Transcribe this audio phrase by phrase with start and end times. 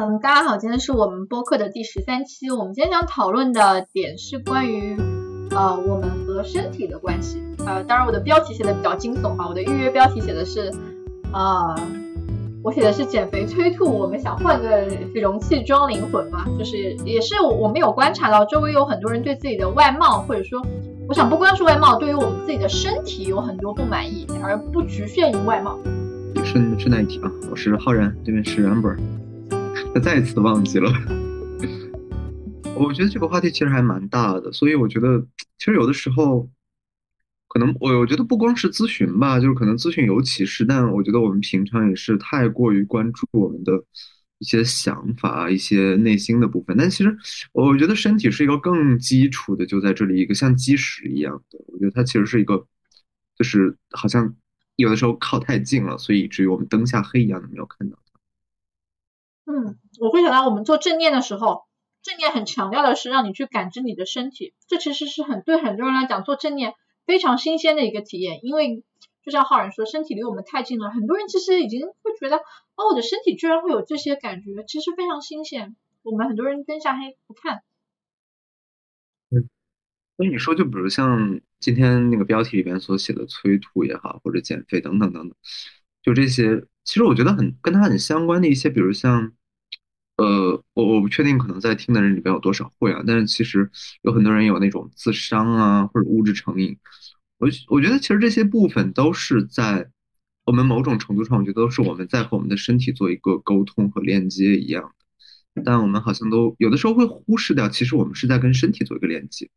[0.00, 2.50] 嗯，大家好，今天是我们播客的第十三期。
[2.50, 4.96] 我们今天想讨论的点是关于
[5.50, 7.42] 呃我们和身体的关系。
[7.66, 10.72] 呃，当然我的标题写的比较惊悚哈，我的预约标题写的是
[11.30, 11.74] 啊，
[12.64, 13.84] 我写的是减肥催吐。
[13.84, 14.88] 我们想换个
[15.20, 20.64] 容器装灵魂嘛，就是也是我们有观察到周围有很多人对自己的外貌，或者说
[21.08, 25.78] 我想不光是外貌，对于我们自己的身体有很多不满意，而不局限于外貌。
[26.42, 28.96] 顺顺带一提啊，我是浩然，对面是 Amber。
[29.92, 30.92] 他再一次忘记了。
[32.76, 35.20] 我觉得这个话题其实还蛮大的，所以我觉得
[35.58, 36.48] 其实有的时候，
[37.48, 43.72] 可能我我觉得不光是咨询吧，就是可能咨询尤其是，但我觉得我们平常也是太过于关注我们的
[44.38, 46.74] 一些想法、一些内心的部分。
[46.76, 47.14] 但其实
[47.52, 51.58] 我觉得身体是一个更基础的，就在这里一个像基石一样的。
[51.66, 52.64] 我觉得它其实是一个，
[53.36, 54.34] 就是好像
[54.76, 57.98] 有的时候靠太近了，所以以至于我们灯下黑一样的没有看到。
[59.52, 61.64] 嗯，我会想到我们做正念的时候，
[62.02, 68.84] 正念很强调的是让你去感知你的身体，这其实是很对很多人来讲做正念非常新鲜的一个体验，因为
[69.24, 75.74] 就像浩然说，身体离我们太近了，很多人其实已经会觉得，哦，我的身体居然会有这些感觉，其实非常新鲜。
[76.02, 77.62] 我们很多人灯下黑不看。
[79.30, 79.50] 嗯，
[80.16, 85.36] 那你说，就比如像今天那个标题里边所写的催吐也好，或者减肥等等等等，
[86.02, 89.32] 就这些，其实我觉得很跟它很相关的一些，比如像。
[90.20, 93.02] 呃，我我不确定，可能在听的人里边有多少会啊？
[93.06, 93.70] 但是其实
[94.02, 96.76] 有很多人有那种自伤啊，或者物质成瘾。
[97.38, 99.88] 我我觉得其实这些部分都是在
[100.44, 104.82] 我们某种程度上，我觉得都是我们在和我们的身体做一个沟通和链接一样
[105.54, 105.62] 的。
[105.64, 109.48] 但我们好像都有的时候会忽视掉，其实我们是在跟身体做一个连接，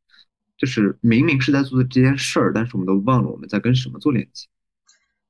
[0.58, 4.48] 就是明明是在做这件事儿，但是我们都忘了我们在跟什么做连接。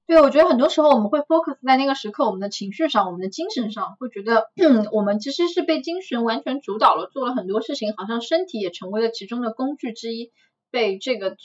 [0.06, 4.50] 对，我觉得很多时候我们会 focus 在那个时刻，我们的情绪上，我们的精神上，会觉得
[4.92, 10.32] 我们其实是被精神完全主导了，做了很多事情，好像身体也成为了其中的工具之一，
[10.72, 11.38] 被这个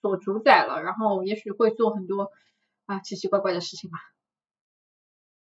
[0.00, 2.30] 所主宰了，然后也许会做很多
[2.86, 3.98] 啊奇奇怪怪的事情吧。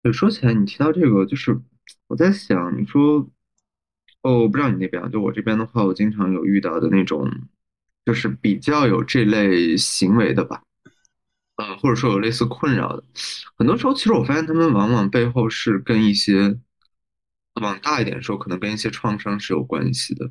[0.01, 1.57] 对，说起来，你提到这个，就是
[2.07, 3.25] 我在想，你说，
[4.21, 7.25] 哦，我不知道你那边，就我这边的话，我经常有遇到的那种，
[8.03, 10.61] 就是比较有这类行为的吧。
[11.63, 13.03] 呃，或者说有类似困扰的，
[13.57, 16.57] 很多时候其实我发现他们往往背后是跟一些，
[17.61, 20.29] 往大一点说，可能跟一些创伤是有关系的，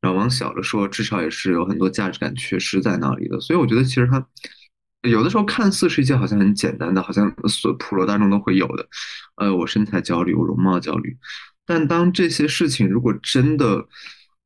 [0.00, 3.38] 然后往小了说，至少也是有很多价值感缺失在那里的。
[3.40, 4.26] 所以我觉得其实它
[5.02, 8.88] 有的时候看似是一件好像很简单的，好像所普罗大众都会有的，
[9.36, 11.18] 呃，我身材焦虑，我容貌焦虑，
[11.66, 13.86] 但当这些事情如果真的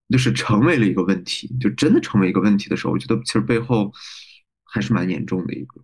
[0.09, 3.93] 就是成为了一个问题，就真的成为一个问题的时候，我觉得其实背后
[4.65, 5.81] 还是蛮严重的一个。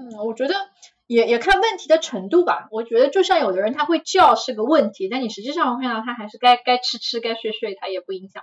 [0.00, 0.54] 嗯我觉得
[1.06, 2.68] 也也看问题的程度吧。
[2.70, 8.42] 我觉得就像有的人他会叫是个问题，但你实际上会看到他还是该该吃吃该睡睡，他也不影响。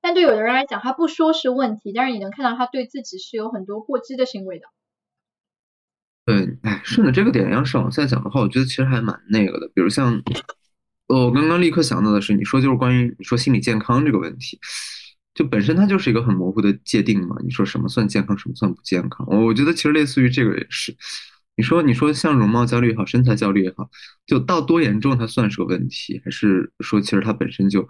[0.00, 4.66] 但对有的人来讲，他不说是问题，但是你能看到他对自己是有很多过激的行为的。
[6.24, 9.68] 对，哎，顺着这个点要是往下讲的话，我觉得其实还蛮那个的。
[9.74, 10.22] 比如像，
[11.08, 14.58] 我刚刚立刻想到的是，你说就是关于你说心理健康这个问题，
[15.34, 17.36] 就本身它就是一个很模糊的界定嘛。
[17.42, 19.26] 你说什么算健康，什么算不健康？
[19.28, 20.96] 我我觉得其实类似于这个也是。
[21.54, 23.90] 你说，你说像容貌焦虑也好，身材焦虑也好，
[24.26, 27.86] 就到多严重它算是个问题，还是说其实它本身就，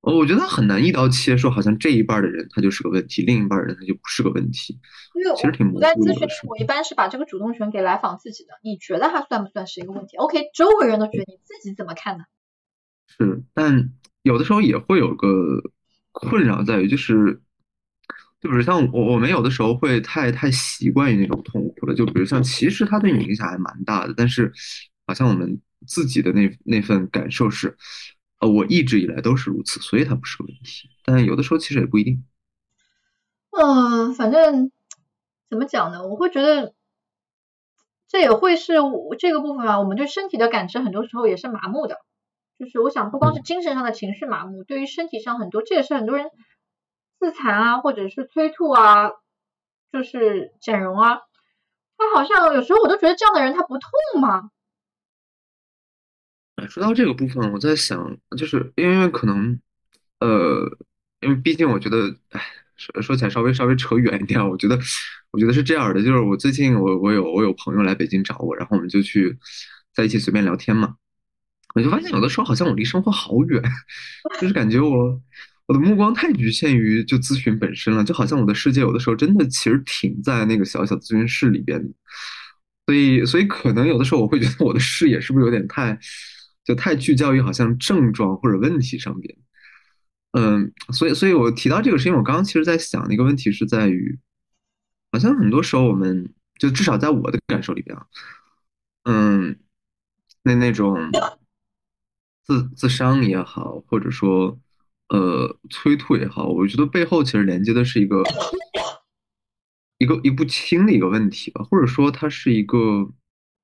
[0.00, 4.80] 我觉得很难一刀切，说好像这一半的人他就是个问题，另一半人他就不是个问题。
[5.36, 5.86] 其实挺模糊的。
[5.86, 12.24] 在咨询我一般是把这个主动权给来访自己的，你觉得他算不算是一个问题？OK，周围人都觉得，你自己怎么看呢？
[13.06, 13.92] 是，但
[14.22, 15.62] 有的时候也会有个
[16.20, 17.40] 困扰在于，就是。
[18.38, 21.94] 就比如像我，我们有的时候会太太习惯于那种痛苦了。
[21.94, 24.52] 就比如像，其实它对你影响还蛮大的，但是
[25.06, 27.74] 好像我们自己的那那份感受是，
[28.38, 30.90] 呃，我一直以来都是如此，所以它不是个问题。
[31.02, 32.22] 但有的时候其实也不一定。
[33.58, 34.70] 嗯，反正
[35.48, 36.06] 怎么讲呢？
[36.06, 36.74] 我会觉得
[38.06, 38.74] 这也会是
[39.18, 39.80] 这个部分啊。
[39.80, 41.96] 我们对身体的感知很多时候也是麻木的，
[42.58, 46.26] 就是我想不光是精神上的情绪麻木，对于身体上很多，这也是很多人。
[47.18, 49.10] 自残啊，或者是催吐啊，
[49.90, 51.20] 就是整容啊，
[51.96, 54.50] 他好像有时候我都觉得这样的人他不痛吗？
[56.68, 59.58] 说到这个部分，我在想，就是因为可能，
[60.20, 60.66] 呃，
[61.20, 62.42] 因为毕竟我觉得，哎，
[62.76, 64.78] 说说起来稍微稍微扯远一点，我觉得，
[65.30, 69.38] 我觉得是这样的，就是我最近我我有我有朋友来北京找我，然后我们就去
[69.94, 70.96] 在一起随便聊天嘛，
[71.76, 73.62] 我就发现有的时候好像我离生活好远，
[74.40, 75.22] 就是感觉我。
[75.68, 81.82] 我的目光太局限于就咨询本身了，就好像我的世界有的时候真的其实停在那个小小咨询室里边，
[82.86, 85.98] 所以所以可能有的时候我会觉得我的视野是不是有点太
[86.64, 89.36] 就太聚焦于好像症状或者问题上边。
[90.38, 94.16] 嗯，所以，所以我提到这个，是因为我刚刚其实在想的一个问题是在于，
[95.10, 98.06] 好像很多时候我们就至少在我的感受里边啊，
[99.02, 99.58] 嗯，
[100.44, 101.10] 那那种
[102.46, 104.58] 自自伤也好，或者说
[105.08, 108.22] 呃催吐也好，我觉得背后其实连接的是一个
[109.98, 113.10] 一个一不清的一个问题吧，或者说它是一个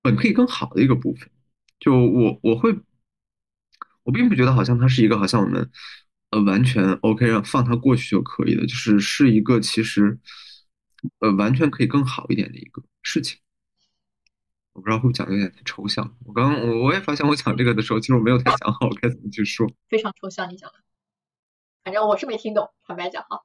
[0.03, 1.31] 本可以更好的一个部分。
[1.79, 2.77] 就我我会，
[4.05, 5.71] 我并不觉得好像它是一个好像我们。
[6.33, 10.19] 呃，完全 OK，让放它过去就可以了，就是是一个其实，
[11.19, 13.39] 呃，完全可以更好一点的一个事情。
[14.73, 16.17] 我不知道会不会讲的有点太抽象。
[16.25, 19.67] 我刚我我也发现我讲这个的时候，其实我没有太想好该怎么去说。
[19.89, 20.77] 非常抽象，你讲的，
[21.85, 23.43] 反正我是没听懂，坦白讲哈。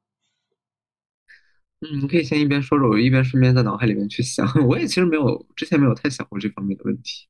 [1.80, 4.48] 嗯，你可以先一边说着，我一边顺便在脑海里面去想。
[4.68, 7.28] 我也其实没有之前没有太想过这方面的问题。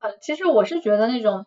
[0.00, 1.46] 呃，其实我是觉得那种，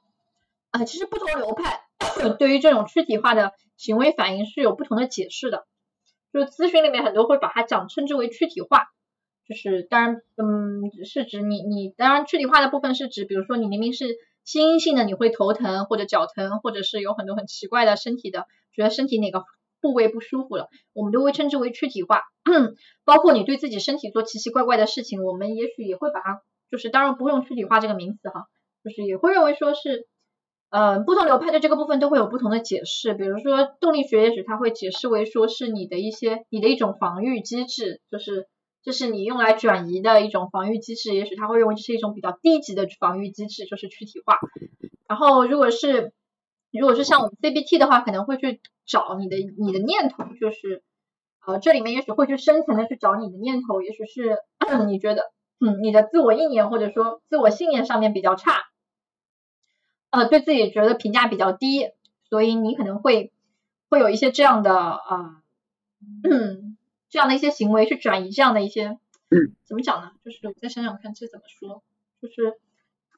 [0.71, 1.81] 啊，其实不同流派。
[2.37, 5.65] 对于这种躯体化的行为反应是有不同的解释的，
[6.31, 8.87] 就是咨询里面很多会把它讲称之为躯体化，
[9.47, 19.43] 就是当然，嗯，是指你你当然躯体化的部分是指，比如说你明明是心因性的，你会头疼或者脚疼，或者是有很多很奇怪的身体的，觉得身体哪个
[19.81, 22.21] 部位不舒服了，我们都会称之为躯体化。
[23.05, 26.41] 包括你对自己身体做奇奇怪怪的事情，我们也许也会把它，
[26.71, 28.45] 就是当然不用躯体化这个名词哈，
[28.83, 30.07] 就是也会认为说是。
[30.75, 38.47] 呃，不同流派对这个部分都会有不同的解释，比如说动力学也许它会解释为说是你的一些你的一种防御机制，就是
[38.83, 44.37] 这是你用来转移的一种防御机制，也许他会认为这是一种比较低级的防御机制，就是躯体化。
[45.07, 46.11] 然后如果是
[46.71, 50.83] 如果是像我们 CBT 的话，可能会去找你的你的念头，就是
[51.45, 54.37] 呃这里面也许会去深层的去找你的念头，也许是
[54.87, 58.63] 你觉得嗯你的自我意念或者说自我信念上面比较差。
[60.09, 61.89] 呃，对自己觉得评价比较低，
[62.29, 63.31] 所以你可能会
[63.89, 65.41] 会有一些这样的啊，
[67.13, 68.97] 这样的一些行为去转移这样的一些，
[69.29, 70.13] 嗯怎么讲呢？
[70.25, 71.83] 就是我再想想看这怎么说，
[72.19, 72.55] 就是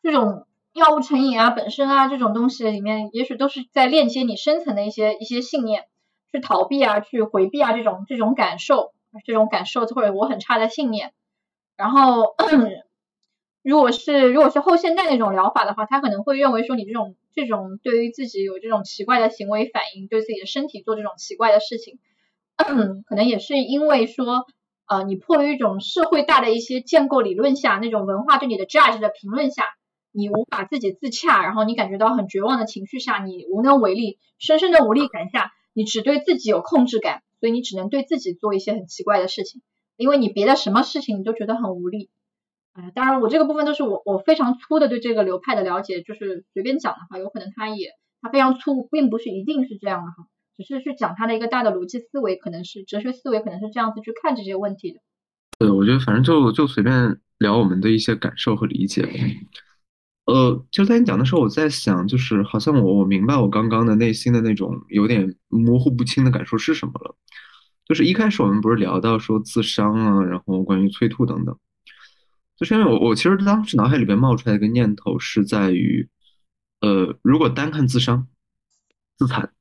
[0.03, 5.85] 这种药物成瘾啊，本身啊这种东西里面，也许都是在链接你深层的一些一些信念，
[6.29, 8.93] 去逃避啊，去回避啊这种这种感受，
[9.25, 11.13] 这种感受或者我很差的信念，
[11.77, 12.35] 然后。
[13.65, 21.97] 如果是如果是后现代那种疗法的话，他可能会认为说你这种这种对于自己有这种奇怪的行为反应，对自己的身体做这种奇怪的事情，
[22.57, 24.45] 可能也是因为说
[24.87, 29.65] 呃你迫于一种社会大的一些建构理论下，那种文化对你的 judge 的评论下，
[30.11, 39.61] 你无法自己自洽，然后你感觉到很绝望的情绪下，你无能为力，深深的无力感下，你只对自己有控制感，所以你只能对自己做一些很奇怪的事情，
[39.97, 42.09] 因为你别的什么事情你都觉得很无力。
[42.73, 47.91] 哎，当然，我这个部分都是我我非常粗的对这个流派的了解，就是随便讲的话，有可能他也
[48.21, 54.99] 他非常粗，并不是一定是这样的哈，只是去讲他的一个大的逻辑思维，可能是哲学思维，可能是这样子去看这些问题的。
[55.59, 59.07] 对，我觉得反正就就随便聊我们的一些感受和理解。
[60.25, 67.15] 呃，就在你讲的时候，我在想，就是好像我我明白我刚刚的内心的那种有点模糊不清的感受是什么了。
[67.85, 71.55] 就是一开始我们不是聊到说自伤啊，然后关于催吐等等。
[72.57, 76.09] 就是因为我我其实当时脑海里边冒出来一个念头是在于，
[76.81, 78.27] 呃，如果单看自伤、
[79.17, 79.51] 自残，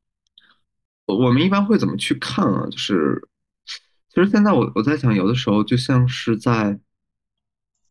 [1.07, 2.67] 我们一般会怎么去看啊？
[2.71, 3.29] 就是，
[4.09, 6.79] 其实现在我我在想，有的时候就像是在，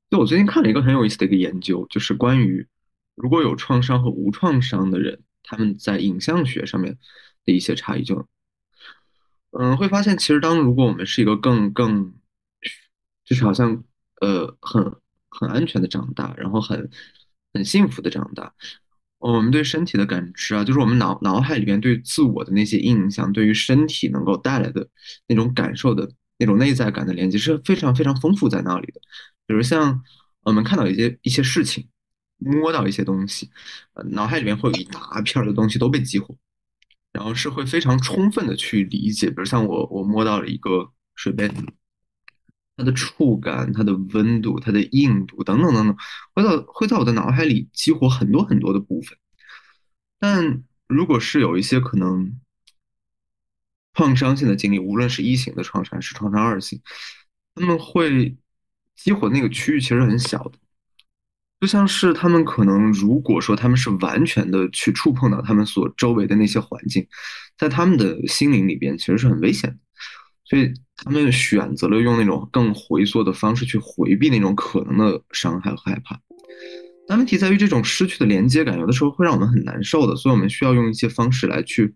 [0.10, 2.68] 就我最近看了一个很有意思的一个研究，就是关于
[3.16, 6.98] 如果有创伤和无创伤的人，他们在影像学上面
[7.46, 8.28] 的一些差异，就，
[9.52, 12.14] 嗯，会发现其实当如果我们是一个更更，
[13.26, 13.84] 就是好像。
[14.22, 14.82] 呃，很
[15.28, 16.90] 很安全的长大，然后很
[17.54, 18.54] 很幸福的长大。
[19.32, 24.88] 我们对身体的感知啊，就是我们脑脑海里边对自我的那些印象，对于身体能够带来的
[25.28, 29.00] 那种感受的那种内在感的连接是非常非常丰富在那里的。
[29.48, 30.04] 比如像
[30.42, 31.88] 我们看到一些一些事情，
[32.38, 33.50] 摸到一些东西，
[33.94, 36.36] 呃，脑海里面会有一大片的东西都被激活，
[37.14, 39.28] 然后是会非常充分的去理解。
[39.30, 41.50] 比如像我我摸到了一个水杯。
[42.76, 45.98] 它的触感、它的温度、它的硬度等等等等，
[46.34, 49.18] 会在会在我的脑海里激活很多很多的部分。
[50.20, 52.40] 但如果是有一些可能
[53.94, 56.82] 创伤性的经历，无论是一型的创伤还是创伤二型，
[57.56, 58.36] 他们会
[58.96, 60.58] 激活那个区域其实很小的，
[61.60, 67.06] 就像是他们可能如果说他们是完全的去触碰到他们所周围的那些环境，
[67.58, 69.78] 在他们的心灵里边其实是很危险的。
[70.54, 76.20] 所以他们选择了用那种更回缩的方式去回避那种可能的伤害和害怕。
[77.08, 81.96] 但问题在于这种失去的连接感，有的时候会让我们很难受的，所以我们需要用一些方式来去，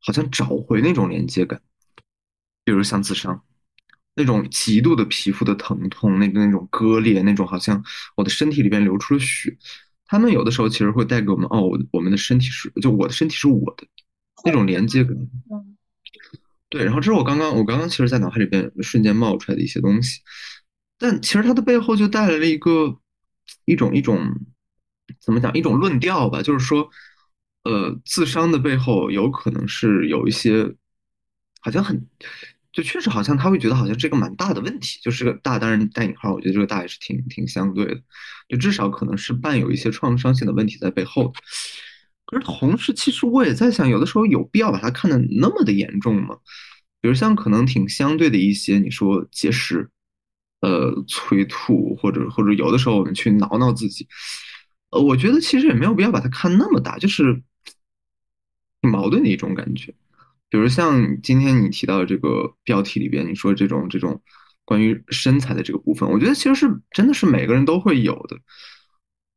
[0.00, 1.58] 好像找回那种连接感，
[2.62, 3.42] 比如像自伤，
[4.14, 7.82] 那种极度的皮肤的疼痛，那个那种割裂，那种好像
[8.16, 9.56] 我的身体里边流出了血，
[10.04, 13.86] 他们有的时候其实会带给我们，哦，我我们的身体是，就我的身体是我的
[14.44, 15.16] 那种连接感，
[15.50, 15.65] 嗯，
[16.68, 20.20] 对，然后这是我刚刚我刚刚其实在脑海里边瞬间冒出来的一些东西，
[20.98, 22.98] 但其实它的背后就带来了一个。
[23.64, 24.18] 一种一种
[25.20, 25.52] 怎么讲？
[25.54, 26.88] 一种论调吧，就是说，
[27.62, 30.74] 呃，自伤的背后有可能是有一些，
[31.60, 32.08] 好像很，
[32.72, 38.00] 就确实好像他会觉得好像这个蛮大的问题，就是个大，当然带引号，我觉得这个大也是挺挺相对的，
[38.48, 41.40] 就至少可能是伴有一些创伤性的问题在背后的。
[42.26, 46.36] 可是同时，其实我也在想，有的时候有必要把它看得那么的严重吗？
[47.00, 49.90] 比如像可能挺相对的一些，你说节食。
[50.60, 54.08] 呃，催吐或者或者有的时候我们去挠挠自己，
[54.90, 57.42] 呃，我觉得其实也没有必要把它看那么大，就是
[58.80, 59.94] 挺矛盾的一种感觉。
[60.48, 64.20] 比如像今天你提到这个标题里边，你说这种这种
[64.64, 68.38] 关于身材的这个部分，我觉得其实是真的是每个人都会有的。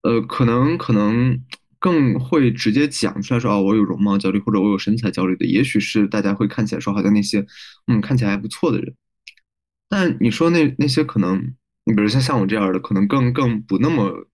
[0.03, 1.37] 呃，可能可能
[1.79, 7.45] 更会直接讲出来说，哦，我有容貌焦虑或者我有身材焦虑的，也许是大家会看起来说好像那些
[7.87, 8.93] 嗯看起来还不错的人。
[9.87, 11.55] 但你说那那些可能，
[11.85, 14.27] 你比如像像我这样的，可能更更不那么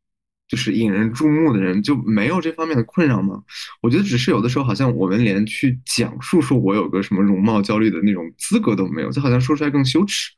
[0.47, 3.41] 就是引人注目的人，就没有这方面的困扰吗？
[3.81, 10.31] 我觉得只是有的时候，好像我们连去讲述说我有个什么容貌焦虑的那种资格都没有，就好像说出来更羞耻。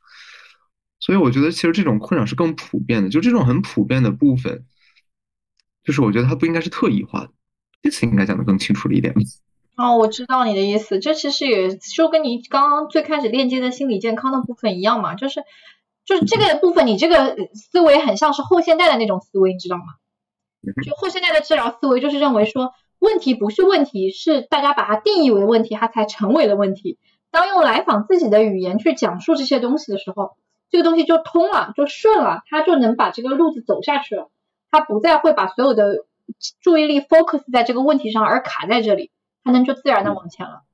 [1.00, 4.64] 所以我觉得其实这种困扰是更普遍的，就这种很普遍的部分，
[5.88, 7.30] 就是我觉得它不应该是特异化的，
[7.82, 9.14] 这次应该讲的更清楚了一点。
[9.74, 15.42] 哦，我知道你的意思，这其实也就跟你刚刚最开始链接的心理健康的部分一样嘛，就是
[16.04, 19.84] 就是这个部分，你这个思维很像是后现代的那种思维，你知道吗？
[20.84, 26.98] 就后现代的治疗思维就是认为说问题不是问题，是大家把它定义为问题，它才成为了问题。
[27.30, 30.36] 当用来访自己的语言去讲述这些东西的时候，
[30.68, 34.30] 这个东西就通了，就顺了，他就能把这个路子走下去了，
[34.70, 36.06] 他不再会把所有的
[36.60, 39.10] 注意力 focus 在这个问题上而卡在这里。
[39.44, 40.64] 他能就自然的往前了。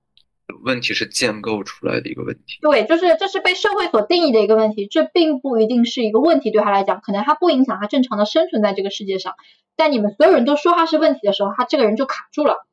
[0.65, 2.59] 问题是建构出来的一个问题。
[2.61, 9.35] 对，就是这是被社会所定义的一个问题，这并不一定是一个问题，对他来讲，可能他不影响他正常的生存在这个世界上。
[9.77, 12.67] 但你们所有人都说他是问题的时候，他这个人就卡住了。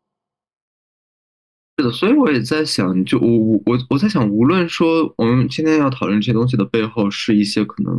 [1.77, 7.93] 是的，所以我也在想，就我我我我在想，无论说我们今天要讨论这些东西的背后，是一些可能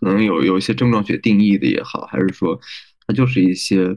[0.00, 2.60] 可能有有一些症状学定义的也好，还是说
[3.06, 3.96] 它就是一些。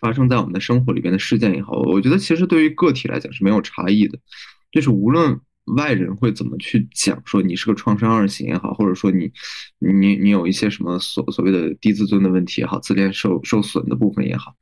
[0.00, 4.18] 发生在我们的生活里边的事件也好，我觉得其实对于个体来讲是没有差异的，
[4.72, 5.38] 就是无论
[5.76, 9.30] 外人会怎么去讲，说你是个创伤二型也好，或者说你
[9.78, 14.56] 你你有一些什么所所谓的低自尊的问题也好，自恋受受损的部分也好，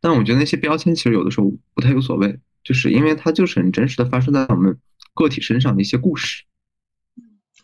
[0.00, 4.76] 但我觉得那些标签其实有的时候不太有所谓，就是因为它就是很真实的发生在我们
[5.14, 6.42] 个体身上的一些故事，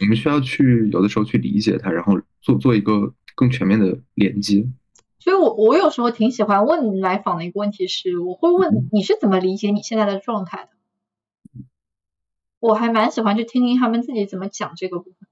[0.01, 4.67] 我们需要去有的时候去理解它，然后做做一个更全面的连接。
[5.19, 10.71] 所以，我我有时候挺喜欢问来访的一个问题是，我会问你是怎么理解你现在的状态的？
[12.61, 15.29] 我还蛮喜欢去听听他们自己怎么讲这个部分，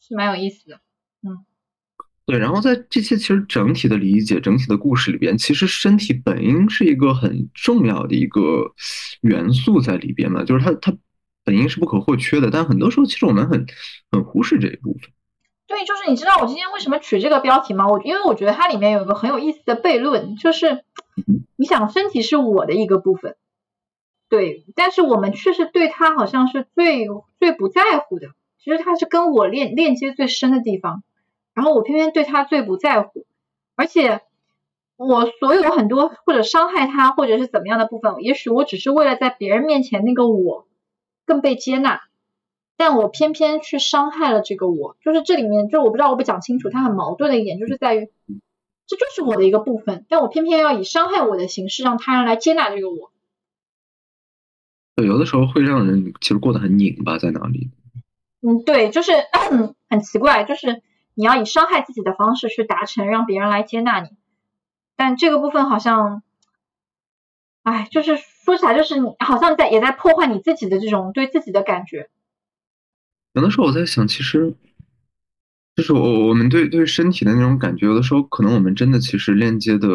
[0.00, 0.80] 是蛮有意思的。
[1.22, 1.44] 嗯，
[2.26, 2.38] 对。
[2.38, 8.72] 然后在这些其实整体的理解、整体的故事里边，其实身体本应是一个很重要的一个
[9.20, 10.96] 元素在里边嘛，就是它它
[11.46, 12.50] 本应是不可或缺的。
[12.50, 13.66] 但很多时候，其实我们很
[14.12, 15.10] 很忽视这一部分。
[15.68, 17.88] 对，就是你知道我今天为什么取这个标题吗？
[17.88, 20.84] 我因为我觉得它里面有一个很有意思的悖论，就是
[21.56, 23.36] 你想身体是我的一个部分，
[24.28, 27.08] 对，但是我们却是对它好像是最
[27.40, 28.28] 最不在乎的，
[28.62, 31.02] 其实它是跟我链链接最深的地方，
[31.52, 33.26] 然后我偏偏对它最不在乎，
[33.74, 34.20] 而且
[34.96, 40.65] 我所有很多或者伤害它或者是怎么样的部分，也许我只是为了在别人面前那个我
[41.26, 42.00] 更被接纳。
[42.78, 48.10] 但我偏偏去伤害了这个我，就是这里面，就我不知道我不讲清楚，它很矛盾的一点就是在于，
[48.86, 53.10] 这就是我的一个部分，但我偏偏要以伤害我的形式让他人来接纳这个我。
[54.94, 57.70] 对，有的时候会让人其实过得很拧巴，在哪里？
[58.42, 59.12] 嗯，对，就是
[59.88, 60.82] 很奇怪，就是
[61.14, 64.10] 你要以伤害自己的方式去达成让别人来接纳你，
[64.96, 66.22] 但这个部分好像，
[67.66, 72.08] 哎，就是说起来就是你好像在也在破坏你自己的这种对自己的感觉。
[73.32, 74.54] 有的时候我在想，其实
[75.74, 79.88] 就是我我们对对身体的那种感觉，有的时候可能我们真的其实链接的，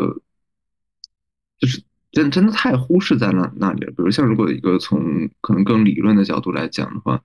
[1.59, 3.91] 就是真真的太忽视在那那里了。
[3.91, 7.23] 比如像如果一个从可能更理论的角度来讲的话，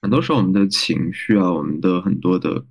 [0.00, 2.64] 很多时候我们的情绪啊，我们的很多的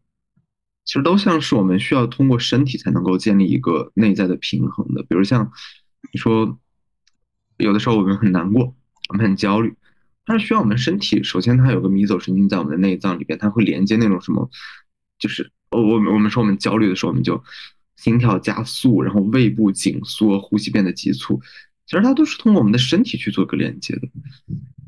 [0.86, 5.04] 其实都像是我们需要通过身体才能够建立一个内在的平衡的。
[5.04, 5.52] 比如像
[6.12, 6.58] 你说，
[7.58, 8.76] 有的时候我们很难过，
[9.10, 9.74] 我们很焦虑，
[10.26, 14.50] 它是需要我们身体首先它有个迷走神经在我们的内脏里边，它会连接那种什么，
[15.20, 17.44] 就是我我我们说我们焦虑的时候，我们就
[17.96, 21.42] 心跳加速，然后胃部紧缩，呼吸变得急促，
[21.86, 24.08] 其实它都是通过我们的身体去做个连接的。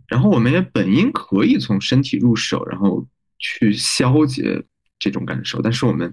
[0.07, 3.07] 然后我们也本应可以从身体入手，然后
[3.37, 4.63] 去消解。
[4.99, 6.11] 这种感受，但是我们，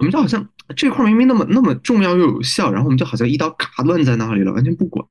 [0.00, 5.06] 我们就好像这块明明那么那么重要又有效，然后我们就好像一刀卡断在那里了，完全不管，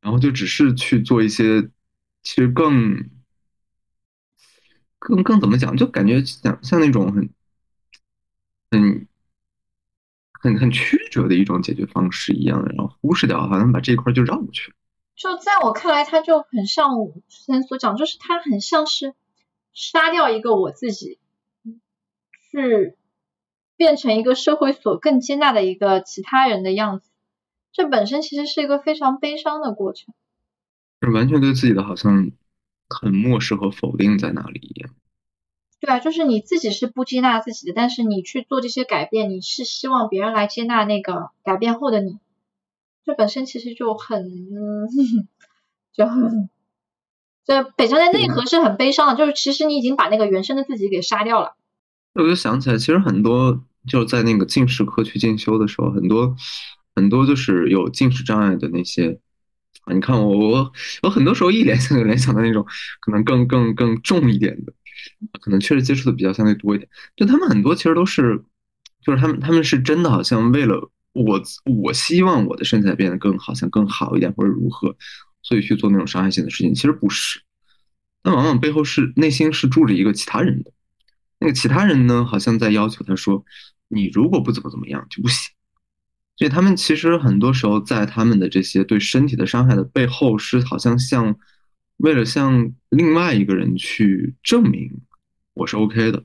[0.00, 1.62] 然后就只是去做一些
[2.22, 3.10] 其实更
[5.00, 7.28] 更更怎么讲，就感觉像像那种很
[8.70, 9.08] 很
[10.30, 14.76] 很很曲折的一种解决方式一样，然后忽视掉，好像把这一块就绕过去了。
[15.16, 19.14] 就在我看来，它就很像我之前所讲，就是它很像是
[19.72, 21.18] 杀掉一个我自己。
[22.50, 22.96] 是
[23.78, 27.08] 变成一个社会所更接纳的一个其他人的样子，
[27.72, 30.14] 这本身其实是一个非常悲伤的过程。
[31.00, 32.32] 是完全对自己的好像
[32.88, 34.90] 很漠视和否定在那里一样。
[35.80, 42.18] 对啊，就是你自己是不接纳自己的，但是你去做这些改变，你是希望别人来接纳那个改变后的你。
[43.04, 44.28] 这本身其实就很
[45.92, 46.50] 就很，
[47.44, 51.54] 这北上的内核是很悲伤的，就是其实你已经把那个原生的自己给杀掉了。
[52.22, 56.34] 我就想起来，其实很多就是在那个进士科去进修的时候，很多
[56.94, 59.18] 很多就是有进食障碍的那些
[59.82, 59.94] 啊。
[59.94, 60.72] 你看我我
[61.02, 62.66] 我很多时候一联想就联想到那种
[63.00, 64.72] 可能更更更重一点的，
[65.40, 66.88] 可能确实接触的比较相对多一点。
[67.16, 68.42] 就他们很多其实都是，
[69.02, 74.96] 就是他们他们是真的好像为了我我希望我的身材变得更好，像更好一点或者如何，
[75.42, 76.74] 所以去做那种伤害性的事情。
[76.74, 77.40] 其实不是，
[78.24, 80.72] 那往往背后是内心是住着一个其他人的。
[81.38, 83.44] 那个其他人呢，好像在要求他说
[83.88, 85.54] ：“你如果不怎么怎么样就不行。”
[86.36, 91.36] 所以他们其实很多时候在他们的这些对身体的伤害的背后，是好像像
[91.96, 95.00] 为了向另外一个人去证明
[95.54, 96.24] 我是 OK 的，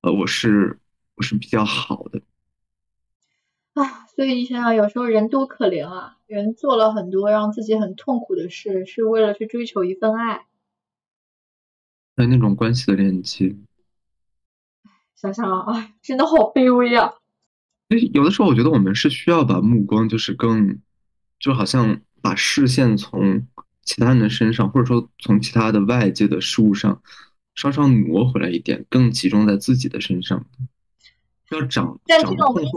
[0.00, 0.78] 呃，我是
[1.16, 2.22] 我是比较好的。
[3.74, 6.16] 啊，所以你想想，有时候人多可怜啊！
[6.26, 10.46] 人做了很多让自己很痛苦的事，是为了去追求一份爱，
[12.16, 13.54] 有那种关系的链接。
[15.22, 17.12] 想想啊，哎，真的好卑微啊！
[18.12, 20.80] 有的时候我觉得我们是需要把目光，就是更，
[21.38, 23.46] 就好像把视线从
[23.84, 27.00] 其他人的身上，或者说从其他的外界的事物上，
[27.54, 30.44] 稍稍挪回来一点，更集中在自己的身上。
[31.50, 32.68] 要长，但这种我跟你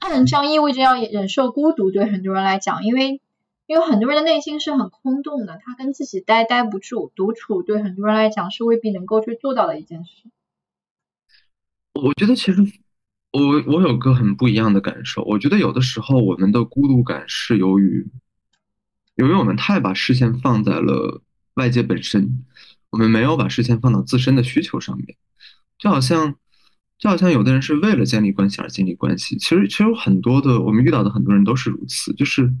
[0.00, 3.20] 讲，这样意味着要忍受孤独，对很多人来讲，因为
[3.66, 10.10] 因为很多人的内心是很空洞的，他跟自己待待不住，独处对很多人来讲是未必能够去做到的一件事。
[11.94, 12.60] 我觉得其实
[13.32, 18.06] 我我有个很不一样的感受，我觉得有的时候我们的孤独感是由于，
[19.14, 21.22] 由于我们太把视线放在了
[21.54, 22.44] 外界本身，
[22.90, 25.16] 我们没有把视线放到自身的需求上面，
[25.78, 26.34] 就好像
[26.98, 32.52] 就好像有的人是为了建立关系而建立关系，其实其实有很多的我们遇到的很多人都是如此，就是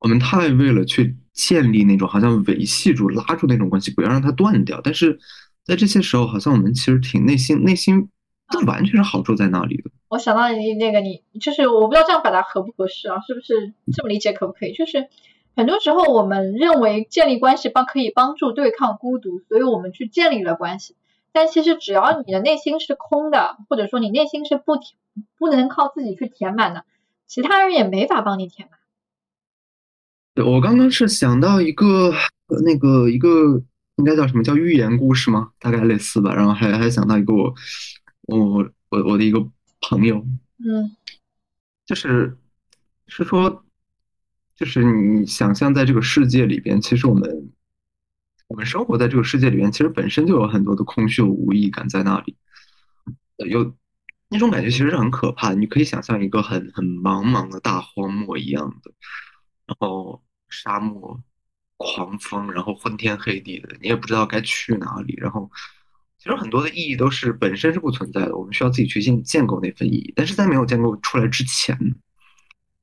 [0.00, 5.18] 我们太为了去建立那种好像维系住拉住那种关系，不要让它断掉，但是
[5.64, 8.08] 在这些时候，好像我们其实挺内心内心。
[8.52, 9.90] 这完全是好处在那里的。
[10.08, 13.16] 我想到你那个，你就是我不知道这样表达合不合适啊？
[13.26, 14.74] 是不是这么理解可不可以？
[14.74, 15.08] 就是
[15.56, 20.96] 很多时候我们认为建立关系帮可以帮助对抗孤独，所以我们去建立了关系。
[21.32, 24.98] 但其实只要你的内心是空的，或者说你内心是不填
[25.38, 26.84] 不能靠自己去填满的，
[27.26, 28.78] 其他人也没法帮你填满。
[30.34, 32.12] 对，我刚刚是想到一个
[32.64, 33.62] 那个一个
[33.96, 35.52] 应该叫什么叫寓言故事吗？
[35.58, 36.34] 大概类似吧。
[36.34, 37.54] 然后还还想到一个我。
[38.38, 39.40] 我我我的一个
[39.80, 40.18] 朋友，
[40.58, 40.96] 嗯，
[41.84, 42.38] 就是
[43.06, 43.64] 是说，
[44.54, 47.52] 就是你想象在这个世界里边，其实我们
[48.48, 52.36] 我们生活在这个世界里边，其实本身就有很多的空虚和无意感在那里，
[53.36, 53.74] 有
[54.28, 55.52] 那种感觉其实是很可怕。
[55.54, 58.92] 你可以想象一个很很茫茫的大荒漠一样的，
[59.66, 61.20] 然后沙漠、
[61.76, 65.50] 狂风，然后昏天黑地的，你也不知道该去哪里，然后。
[66.22, 70.12] 其实很多的意义都是本身是不存在的，我们需要自己去建建构那份意义。
[70.14, 71.76] 但是在没有建构出来之前，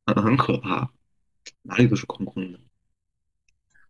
[0.03, 0.91] 呃，很可怕，
[1.61, 2.59] 哪里都是空空的。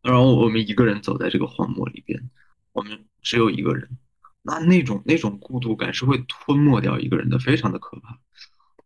[0.03, 2.29] 然后我们一个人走在这个荒漠里边，
[2.73, 3.97] 我们只有一个人，
[4.43, 8.19] 那那种那种孤独感是会吞没掉一个人的，非常的可怕。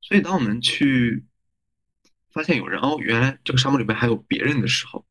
[0.01, 1.25] 所以当我们去
[2.31, 5.05] 发现有人哦，原来这个沙漠里边还有别人的时候，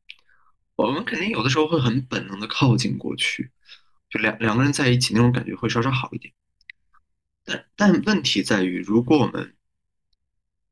[0.75, 3.51] 我们肯定有的时候会很本能的靠近过去。
[4.13, 6.31] 就两两个人在一起那种感觉会稍稍好一点，
[7.43, 9.55] 但但问题在于，如果我们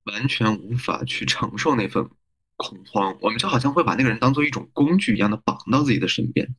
[0.04, 2.08] 完全无法去承受那份
[2.56, 6.56] 恐慌，我们就好像会把那个人当做一种工具一样的绑到自己的身边，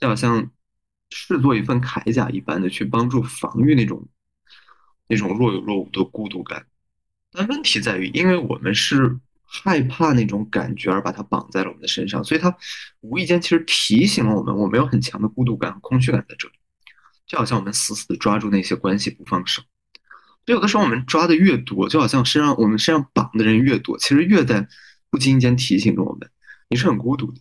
[0.00, 0.50] 就好像
[1.10, 4.08] 视作一份铠甲一般的去帮助防御那种
[5.06, 6.66] 那种若有若无的孤独感。
[7.30, 12.54] 但问题在于，因为我们是害怕那种感觉而把它绑在了我们的身上，所以它
[13.00, 16.54] 无意间其实提醒了我们，我们有很强的孤独感和空虚感在这里，
[17.26, 19.62] 就好像我们死死的抓住那些关系不放手。
[20.44, 24.68] 所以有的时候我们抓的越多，就好像身上我们身上绑的人越多，其实越在
[25.10, 26.28] 不经意间提醒着我们，
[26.68, 27.40] 你是很孤独的。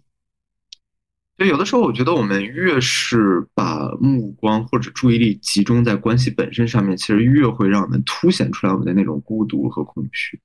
[1.35, 10.39] 所以有的时候，我觉得我们越是把目光或者注意力集中在关系本身上面，其实越会让我们凸显出来我们的那种孤独和空虚。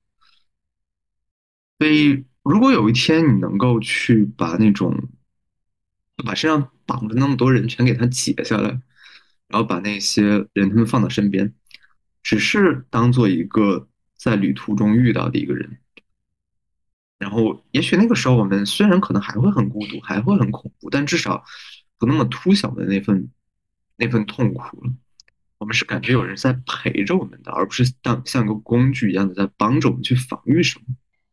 [1.82, 5.08] 所以，如果有一天你能够去把那种
[6.24, 8.68] 把身上绑着那么多人全给他解下来，
[9.48, 11.52] 然后把那些人他们放到身边。
[12.22, 15.78] 只是当做一个在旅途中遇到的一个人，
[17.18, 21.42] 然后也许那个时候我们虽然可能还会很孤独，还会很恐怖，但至少
[21.98, 23.28] 不那么突显的那份
[23.96, 24.92] 那份痛苦了。
[25.58, 30.84] 我们是感觉有人在陪着我们的，而不是当像个工具一样的在帮着我们去防御什么。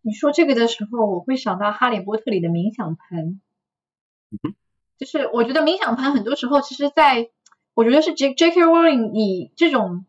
[0.01, 3.41] 你说这个的时候，我会想到《哈利波特》里的冥想盆，
[4.97, 7.29] 就是我觉得冥想盆很多时候其实在，
[7.73, 10.05] 我觉得是 J J K Rowling 以这种。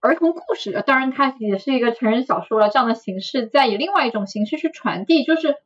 [0.00, 2.68] 儿童故事，当然它也是一个成人小说了。
[2.68, 5.56] 这样的形式在以另外一种形式去传递，就是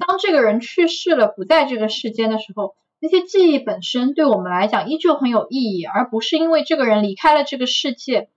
[0.00, 8.30] 当这个人去世了，不在这个世间的时候，那些记忆本身对我们来讲依旧很有意义，而不是因为这个人离开了这个世界，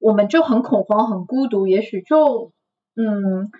[0.00, 2.50] 我们就很恐慌、很孤独，也许就
[2.96, 3.52] 嗯，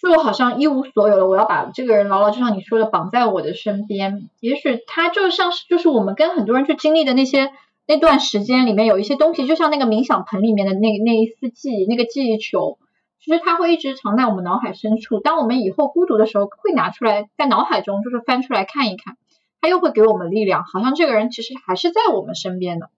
[0.00, 1.28] 就好像一无所有了。
[1.28, 4.30] 我要把这个人牢牢，就像你说的，绑在我的身边。
[4.40, 7.50] 也许他就像是，就是我们跟很多人去经历的那些。
[7.84, 12.78] 那段时间里面有一些东西，就像那个冥想盆里面的那那一丝记忆，那个记忆球，
[13.18, 15.18] 其实它会一直藏在我们脑海深处。
[15.18, 19.16] 当我们以后孤独的时候，会拿出来，在脑海中就是翻出来看一看，
[19.60, 22.88] 它又会给我们力量，好像这个人其实还是在我们身边的。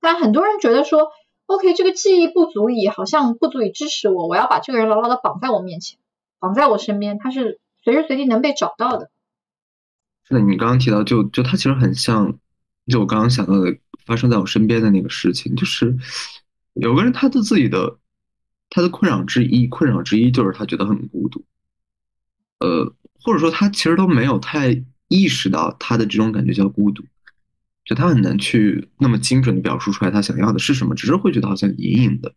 [0.00, 1.08] 但很多人觉得说
[1.50, 5.98] ，OK，这个记忆不足以，好像不足以支持我，我要把这个人牢牢的绑在我面前，
[6.38, 9.10] 绑在我身边，他是随时随地能被找到的。
[10.28, 12.38] 是的，你刚刚提到，就就他其实很像，
[12.86, 13.76] 就我刚刚想到的。
[14.06, 15.96] 发生在我身边的那个事情，就是
[16.72, 17.98] 有个人他的自己的
[18.68, 21.44] 他的困扰之一，困扰之一就是他觉得很孤独，
[22.58, 27.04] 呃，或者说他其实都没有太意识到他的这种感觉叫孤独，
[27.84, 32.34] 就他很难去那么精准的表述出来他想要的是什么，只是会觉得好像隐隐的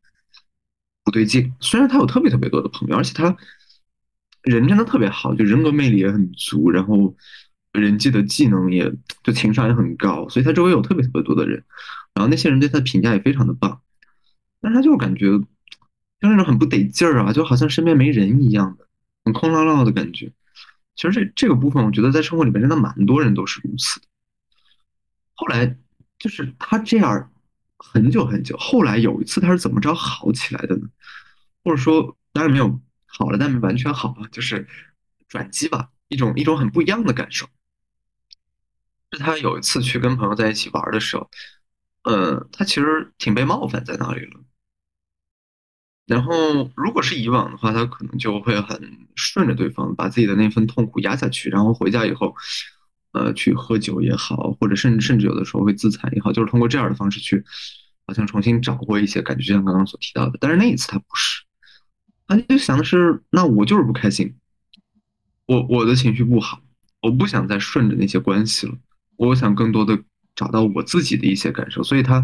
[1.04, 1.54] 不对劲。
[1.60, 3.36] 虽然他有特别特别多的朋友，而且他
[4.44, 7.16] 人真的特别好，就人格魅力也很足，然后。
[7.74, 11.64] 人际的技能也就情商也很高，所以他周围有特别特别多的人，
[12.14, 13.82] 然后那些人对他的评价也非常的棒，
[14.62, 15.48] 但是他就感觉就
[16.20, 18.86] 那种很不得劲儿啊，就好像身边没人一样的，
[19.26, 20.32] 很空落落的感觉。
[20.96, 24.06] 其实这这个部分，我觉得在生活里面真的蛮多人都是如此的。
[25.36, 25.78] 后来
[26.20, 27.32] 就是他这样
[27.78, 30.88] 很久很久，后来有一次他是怎么着好起来的呢？
[31.64, 34.68] 或者说当然没有好了，但没完全好了，就是
[35.28, 37.48] 转机吧，一种一种很不一样的感受。
[39.12, 41.30] 是他有一次去跟朋友在一起玩的时候，
[42.04, 44.40] 呃，他其实挺被冒犯在那里了。
[46.06, 52.36] 然后，如果是以往的话，他可能就会很顺着对方，把自己的那份痛苦压下去，然后回家以后，
[53.14, 57.44] 呃，去喝酒也好，或者甚至甚至有的时候会自残也好，就是通过这样的方式去，
[58.08, 60.38] 好像重新找回一些感觉，就像刚刚所提到的。
[60.42, 61.44] 但是那一次他不是，
[62.28, 64.36] 他就想的是，那我就是不开心，
[65.46, 66.60] 我我的情绪不好，
[67.02, 68.74] 我不想再顺着那些关系了。
[69.16, 69.98] 我想更多的
[70.36, 72.20] 找到我自己的一些感受，所以他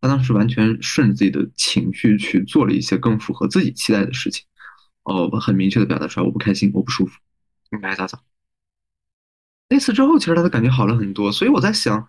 [0.00, 4.44] 他当时完全顺着自己的情绪去做了一些更符合自己期待的事情。
[5.04, 7.20] 哦，很明确的表达出来，我不开心，我不舒服，
[7.70, 8.18] 你爱咋咋。
[9.74, 11.32] 那次之后，其实他的感觉好了很多。
[11.32, 12.06] 所以我在想，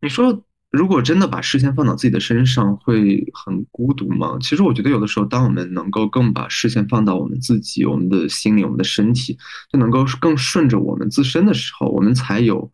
[0.00, 4.38] 你说如果真的把视线放到自己的身上，会很孤独吗？
[4.40, 9.36] 其实我觉得有的时候，当我们能够更把视线放到我们自己、我们的心理、我们的身体，
[9.70, 12.72] 就能够更顺着我们自身的时候，我们才有。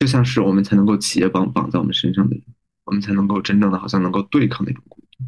[0.00, 2.36] 就像是我们才能够企业绑绑在我们身上的，
[2.84, 5.24] 我们才能够真正的好像能够对抗那种孤独。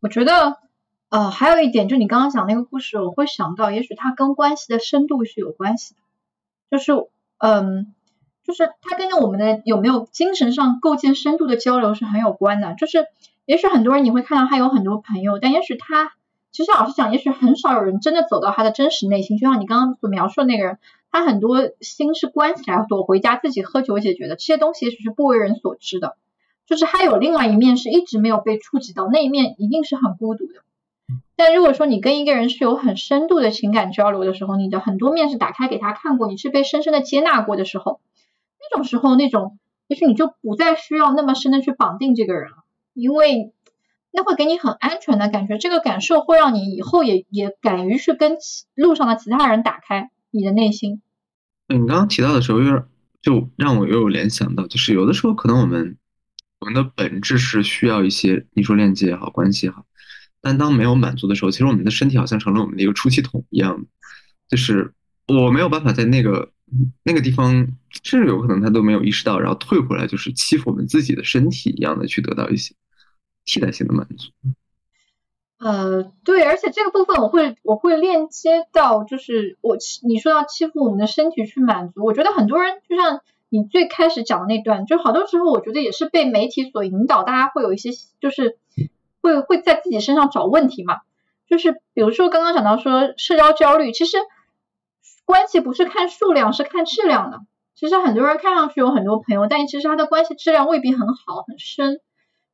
[0.00, 0.58] 我觉得，
[1.08, 6.00] 呃，还有一点，就你刚刚讲那个故事，我会想到，也许它跟关系的深度是有关系的，
[6.70, 6.92] 就是，
[7.38, 7.92] 嗯，
[8.44, 12.74] 就是它跟着我们的有没有精神上构建深度的交流是很有关的。
[12.74, 13.06] 就是，
[13.44, 16.12] 也许很多人你会看到他有很多朋友，但也许他，
[16.52, 20.78] 其实老实讲，也许很少有人真的走到他的真实内心，就像你刚刚所描述的那个人。
[21.12, 26.16] 他很多心是关起来躲回家自己喝酒解决的，这些东西也许是不为人所知的。
[26.66, 30.62] 就是他有另外一面是一直没有被触及到，那一面一定是很孤独的。
[31.42, 38.02] 但如果说你跟一个人是有很深度的情感交流的时候，你的很多面是打开给他看过，你是被深深的接纳过的时候，
[38.60, 42.58] 那种时候那种，也许你就不再需要那么深的去绑定这个人了，
[42.92, 43.54] 因为
[44.10, 48.36] 那会给你很安全的感觉，这个感受会让你以后也也敢于去跟
[48.74, 51.00] 路上的其他人打开你的内心。
[51.68, 52.84] 你刚刚提到的时候，有点
[53.22, 55.96] 就让我又有联想到，就是有的时候可能我们。
[56.60, 59.86] 我们的本质是需要一些，你说链接也好，关系也好，
[60.42, 63.84] 但当没有满足的时候，其实我们的身体好像成了我们的一个出气筒一样，
[64.48, 64.92] 就是
[65.26, 66.50] 我没有办法在那个
[67.02, 67.52] 那个地方，
[68.02, 72.74] 甚至有可能他都没有意识到，然后退回来，就是欺负我们自己的身体一样的去得到一些
[73.44, 74.30] 替代性的满足。
[75.58, 79.76] 呃，对，而且这个部分我会我会链接到，就是我
[80.06, 83.20] 你说要欺负我们的身体去满足，我觉得很多人就像。
[83.52, 88.58] 你最开始讲的那段，就好多时候我觉得也是被媒体所引导，大家会有一些就是
[89.20, 90.98] 会会在自己身上找问题嘛。
[91.48, 94.18] 就是比如说刚刚讲到说社交焦虑，其实
[95.24, 97.40] 关系不是看数量，是看质量的。
[97.74, 102.00] 其实很多人看上去有很多朋友，但其实他的关系质量未必很好很深。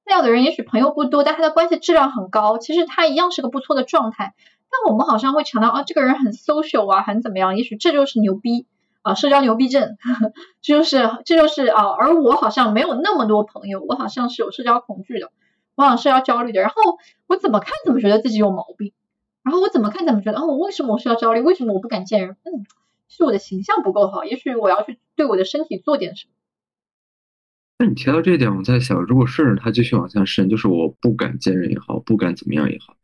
[0.04, 4.34] 那有的人也许朋友不多，但他的关系质量很高，其实他一样是个不错的状态。
[4.70, 7.56] 但我们好像会强调啊，这个人很 social 啊，很怎么样？
[7.56, 8.66] 也许这就是牛逼。
[9.02, 9.96] 啊，社交牛逼症，
[10.62, 15.30] 这就是这就是啊，而我好像没有那么多朋友，我好像是有社交恐惧的，
[15.76, 16.76] 我好像社交焦虑的，然后
[17.26, 18.92] 我怎么看怎么觉得自己有毛病，
[19.44, 21.40] 然后我怎么看怎么觉得，哦，我为什么我是要焦虑？
[21.40, 22.36] 为什么我不敢见人？
[22.42, 22.66] 嗯，
[23.08, 26.32] 是我的形象不够好，也许我要去对我的身体做点什么。
[27.78, 32.96] 那你提到这一点，我在想，如果顺着它继续往下深，就是我不敢见人也好，不敢怎么样也好。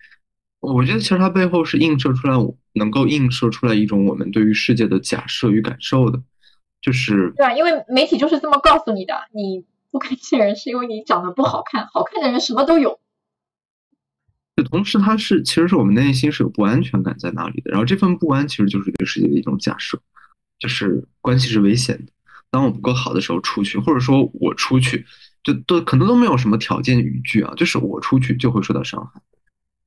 [0.61, 2.35] 我觉得其实它背后是映射出来，
[2.73, 6.23] 能够映射出来一种我们对于世界的假设与感受的，
[6.81, 12.99] 就是对啊，因为媒体就是这么告诉你的，你不敢见人是因为你长得不好看，好看的人什么都有。
[14.57, 20.01] 就同时，它是其实是我们内心是有不安全感在那里的，然后这份不安其实就是对世界的一种假设，
[20.59, 22.13] 就是关系是危险的。
[22.51, 25.07] 当我不够好的时候出去，或者说我出去，
[25.43, 29.23] 就都可能都没有什么条件语句啊，就是我出去就会受到伤害。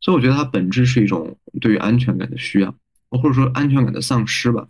[0.02, 2.74] 所以我觉得它本质是一种对于安全感的需要，
[3.10, 4.68] 或者说安全感的丧失吧。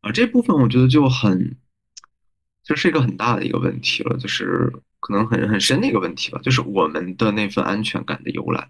[0.00, 1.56] 啊，这部分我觉得就很，
[2.64, 8.68] 这是一个很大的一个问题了，就是可能很很深的一个问题吧，就是我们的那份安全感的由来，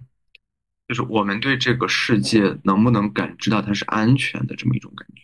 [0.89, 5.23] 就是我们对这个世界能不能感知到它是安全的这么一种感觉。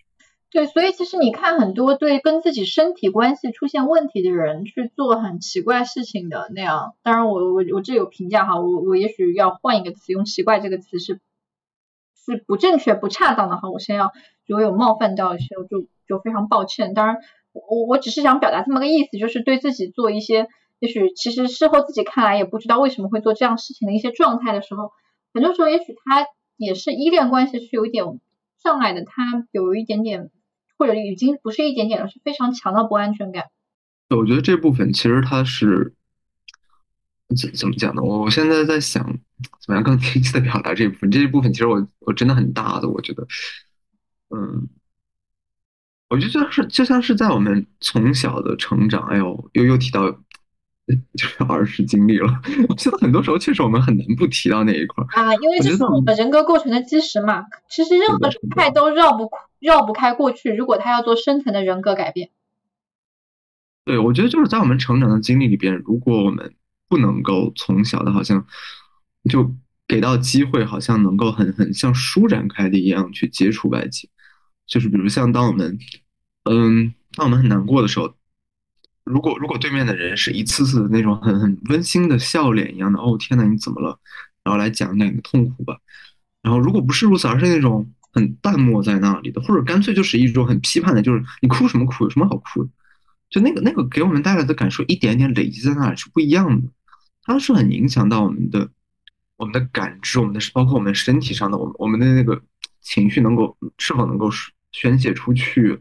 [0.53, 11.21] 对，所以其实你看很多对跟自己身体关系出现问题的人去做很奇怪事情的那样，当然我我我这有评价哈，我我也许要换一个词，用奇怪这个词是
[12.27, 14.13] 是不正确不恰当的哈，我先要
[14.47, 16.95] 如果有冒犯到一些，我就就非常抱歉。
[16.95, 17.19] 当然
[17.53, 24.93] 我我只是想表达这么个意思，就是对自己做一些也许其实事后自己看来也不知道为什么会做这样事情的一些状态的时候，
[25.35, 28.05] 很多时候也许他也是依恋关系是有一点
[28.63, 30.31] 障碍的，他有一点点。
[30.79, 33.51] 或者已经不是一点点了，是非常强的不安全感。
[34.17, 35.93] 我觉得这部分其实它是
[37.39, 38.01] 怎怎么讲呢？
[38.01, 41.11] 我我现在在想，怎么样更清晰的表达这部分？
[41.11, 43.27] 这一部分其实我我真的很大的，我觉得，
[44.35, 44.71] 嗯，
[46.11, 50.15] 我觉得就是就像是在我们从小的成长，哎呦，又又提到。
[51.17, 52.27] 就是儿时经历了，
[52.69, 57.45] 我觉得很多时候确实我们很难不提到那一块啊，因为这是我们人格构成的基石嘛。
[57.69, 62.31] 其实任何状态都绕不绕不开过去，如果他要做深层的人格改变。
[63.85, 66.57] 对，我觉得就是在我们成长的经历里边，如果我们
[66.89, 68.45] 不能够从小的，好像
[69.31, 69.55] 就
[69.87, 74.09] 给到机会，好像能够很很像舒展开的一样去接触外界，
[74.71, 75.79] 就是比如像当我们
[76.45, 78.15] 嗯，当我们很难过的时候。
[79.03, 83.99] 如果如果对面的人是一次次的那种很很温馨的笑脸一样的，哦天呐，你怎么了？
[84.45, 85.79] 然后来讲讲你的痛苦吧。
[86.43, 92.05] 然后如果不是如此，而是那种很淡漠在那里的，或者干脆就是一种很批判的，就是你哭什么哭？
[92.05, 92.71] 有什么好哭的？
[93.31, 96.69] 就那个那个给我们带来的感受，一点点累积在那里是不一样的。
[97.23, 98.71] 它是很影响到我们的
[99.37, 102.41] 我们的感知，我们的包括我们身体上的，我们我们的那个
[102.81, 105.81] 情绪能够是否能够是宣泄出去。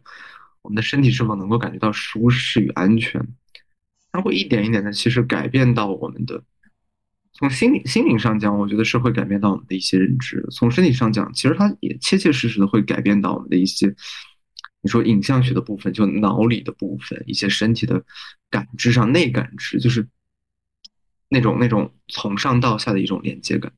[0.61, 3.25] 我们的身体是否能够感觉到舒适与安全？
[4.11, 6.43] 它会一点一点的，其实改变到我们的。
[7.31, 13.87] 从心理心灵上讲，我觉得是会改变到我们的一些认知；从身体上讲，其实它也切切实实的会改变到我们的一些，
[14.81, 18.03] 你说影像学的部分，就脑里的部分，一些身体的
[18.49, 20.05] 感知上内感知，就是
[21.29, 23.71] 那种那种从上到下的一种连接感。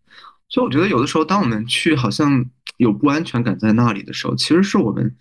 [0.52, 2.46] 所以我觉得有的时候，当我们去好像
[2.78, 5.18] 有不安全感在那里的时候，其实是我们。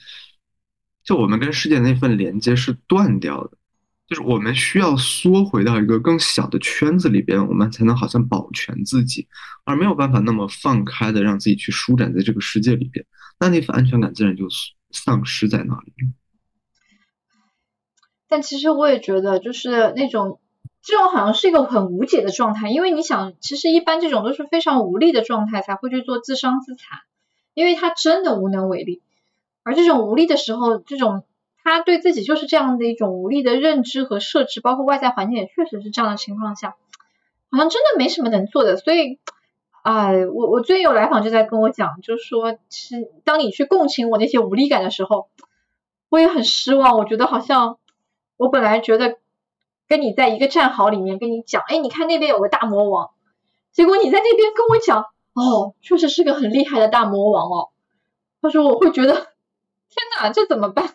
[1.03, 3.57] 就我们跟世界的那份连接是断掉的，
[4.07, 9.27] 就是我们需要缩回到一个更小的圈子里边，我们才能好像保全自己，
[9.65, 13.05] 而没有办法那么放开的让自己去舒展在这个世界里边，
[13.41, 14.47] 那那份安全感自然就
[14.91, 15.93] 丧失在那里。
[18.29, 20.39] 但其实我也觉得，就是那种
[20.83, 27.01] 这种好像是一个很无解的状态，因为你想，其实一般这种都是非常无力的状态才会去做自伤自残，
[27.55, 29.03] 因为他真的无能为力。
[29.63, 31.25] 而这种无力的时候，这种
[31.63, 36.77] 他对自己就是这样的一种无力的认知和设置，包括外在环境也确实是这样的情况下，
[37.51, 38.77] 好像真的没什么能做的。
[38.79, 39.19] 所以，
[39.83, 45.29] 哎，我我最近有来访就在跟我讲，就是说，其实当你去共情我那些无力感的时候，
[46.09, 46.97] 我也很失望。
[46.97, 47.77] 我觉得好像。
[48.43, 49.19] 我本来觉得
[49.91, 53.11] 跟你在一个战壕里面跟你讲，哎，你看那边有个大魔王，
[53.73, 57.71] 结果你在那边跟我讲，哦，确实是个很厉害的大魔王哦。
[58.41, 59.15] 他说我会觉得，
[59.91, 60.95] 天哪，这怎么办？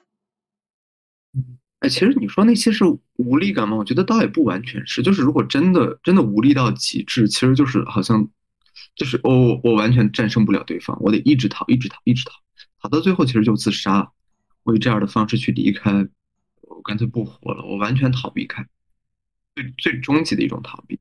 [1.80, 2.86] 哎，其实你说那些是
[3.18, 3.76] 无力感吗？
[3.76, 8.26] 我觉得倒也不完全是，就是如果真的真的无力到极致，其实就是好像
[8.96, 12.32] 就是我我完全战胜不了对方，我得一直逃，一直逃，一直逃，
[12.82, 14.14] 逃到最后其实就自杀，
[14.64, 16.08] 我以这样的方式去离开。
[16.62, 18.66] 我干脆不活了，我完全逃避开，
[19.56, 21.00] 最最终极的一种逃避。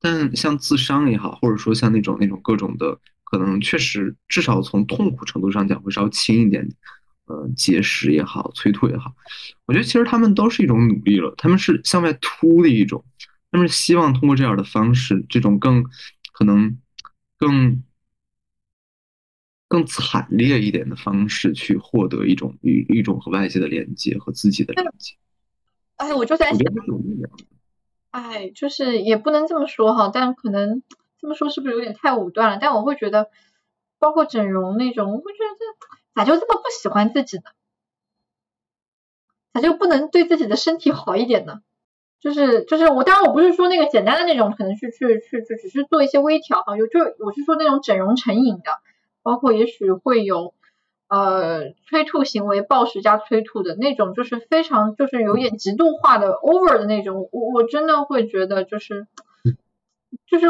[0.00, 6.68] 但像自伤也好，或者说像那种那种各种的，可能确实至少从痛苦程度上讲会稍微轻一点。
[7.26, 9.14] 呃，节食也好，催吐也好，
[9.66, 13.04] 我觉得其实他们都是一种努力了，他们是向外突的一种，
[13.52, 15.84] 他们是希望通过这样的方式，这种更
[16.32, 16.76] 可能
[17.36, 17.82] 更。
[19.68, 25.14] 更惨烈一点的方式去获得一种一一种和外界的连接和自己的连接。
[25.94, 26.58] 哎，我就在想，
[28.10, 30.82] 哎，就是也不能这么说哈，但可能
[31.20, 32.58] 这么说是不是有点太武断了？
[32.60, 33.28] 但我会觉得，
[33.98, 37.44] 包括整容那种，我会觉得咋就这么不喜欢自己呢？
[39.52, 41.60] 咋就不能对自己的身体好一点呢？
[42.20, 48.70] 就是就是我当然我不是说那个简单的那种，可能去去去去只是做一些微调哈，有就我是说那种整容成瘾的。
[49.22, 50.54] 包括也许会有
[51.10, 59.06] 呃催吐行为，暴食加催吐的那种，就是非常就是有点极度化的 over 的那种，我我真的会觉得就是
[60.26, 60.46] 就是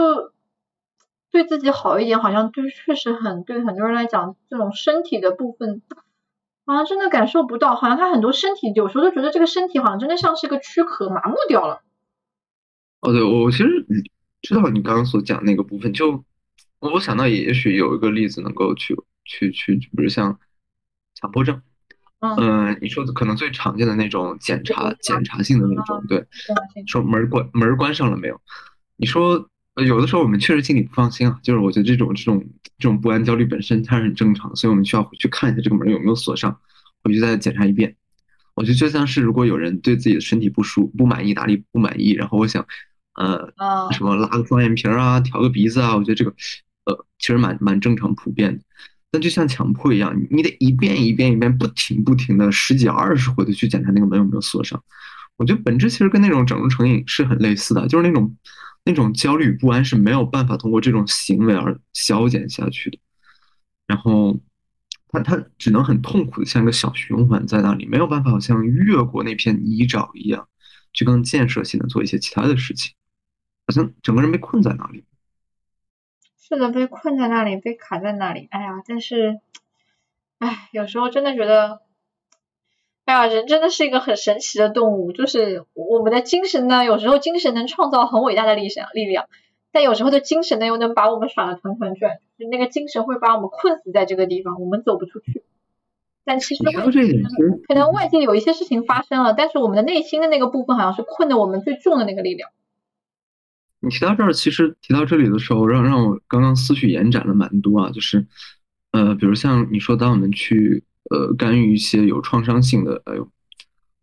[1.33, 5.83] 对自己好一点，好像对确实很对很多人来讲，这种身体的部分
[6.65, 11.83] 好像真的感受不到，好像他很多身体有时候都觉得这个身体好像真的像是一个躯壳麻木掉了。
[13.01, 13.87] 哦，对我其实
[14.43, 16.23] 知道你刚刚所讲那个部分就。
[16.81, 18.97] 我我想到也许有一个例子能够去
[19.27, 20.41] 去去，比如像
[21.21, 21.61] 强迫症，
[22.21, 26.27] 嗯，你说的可能最常见的那种检查检查性的那种，对，
[26.87, 28.41] 说门关门关上了没有？
[28.97, 32.45] 你说有的时候我们确实心里不放心啊，就是我觉得这种这种
[32.79, 36.59] 这种不安焦虑本身它是很正常的，所以我们需要回去看一下这个门有没有锁上，
[37.03, 37.97] 回去再检查一遍。
[38.55, 42.67] 我觉得就像是如果有人对自己的身体不舒不满意哪里不满意，然后我想
[43.15, 43.53] 呃
[43.93, 46.35] 什么拉个双眼皮啊，调个鼻子啊，我觉得这个。
[46.87, 48.65] 呃，其实蛮蛮正常普遍的，
[49.11, 54.83] 但就像强迫一样，你得一遍一遍一遍不停不停的十几二十回的去检查那个门有没有锁上。
[55.37, 58.37] 我觉得本质其实跟那种整容成瘾是很类似的，就是那种
[58.85, 62.99] 那种焦虑不安是没有办法通过这种行为而消减下去的。
[63.87, 64.39] 然后
[65.09, 70.47] 他他只能很痛苦的像一个小循环在那里，没有办法像越过那片泥沼一样，
[70.93, 72.93] 去更建设性的做一些其他的事情，
[73.67, 75.03] 好像整个人被困在那里。
[76.51, 78.49] 是的，被困在那里，被卡在那里。
[78.51, 79.39] 哎呀，但是，
[80.41, 81.79] 哎，有时候真的觉得，
[83.05, 85.13] 哎呀，人真的是一个很神奇的动物。
[85.13, 89.29] 就是我们的精神呢，有时候精神能创造很伟大的力量，力量，
[89.71, 92.19] 但有时候的精神呢，又能把我们耍的团团转。
[92.37, 95.45] 就那个精神会把我们困死在这个地方，我们走不出去。
[96.25, 102.51] 但其实，可能外界有一些事情发生了，但是我们的内心的那个部分，好像是困的我们最重的那个力量。
[103.81, 108.27] 你提到这儿，其实提到这里的时候，让让我刚刚思绪延展了蛮多啊，就是，
[108.93, 113.27] 呃，比如像你说，当我们去呃干预一些有创伤性的，哎呦，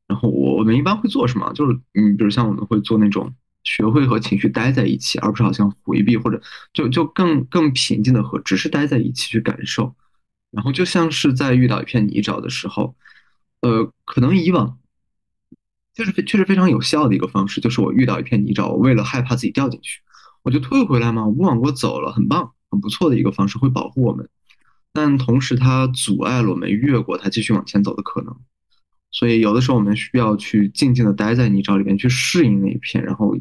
[0.07, 1.53] 然后我我们一般会做什么？
[1.53, 6.41] 就是，嗯，比如像我们会做那种学会和情绪待在一起，而不是好像回避或者
[6.73, 9.95] 就就更更平静的和只是待在一起去感受，
[10.49, 12.95] 然后就像是在遇到一片泥沼的时候，
[13.61, 14.79] 呃，可能以往。
[15.97, 19.99] 就是确实非常有效的一个方式，就是我遇到一片泥沼，我为了害怕自己掉进去，
[20.43, 24.29] 我就退回来嘛，我不往过走了，很棒，很不错的一个方式，会保护我们。
[24.93, 28.35] 但同时它阻碍了我们越过它继续往前走的可能。
[29.09, 33.35] 所以有的时候我们需要去静静的待在泥沼里面去适应那一片，然后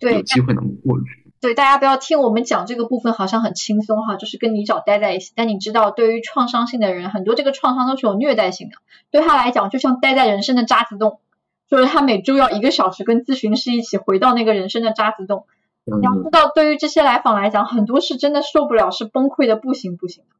[0.00, 1.06] 有机会能过去。
[1.40, 5.32] 对，大家不要听我们讲这个部分好像很轻松哈，就是跟泥沼待在一起。
[5.36, 8.76] 但你知道，对于创伤性的人，很多这个创伤都是有虐待性的，
[9.10, 11.20] 对他来讲就像待在人生的渣滓洞，
[11.68, 15.46] 就是他每周要一个小时跟咨询师一起回到那个人生的渣滓洞。
[15.84, 20.36] 你要知道，对于这些来访来讲，很多是真的受不了，是崩溃的不行不行的。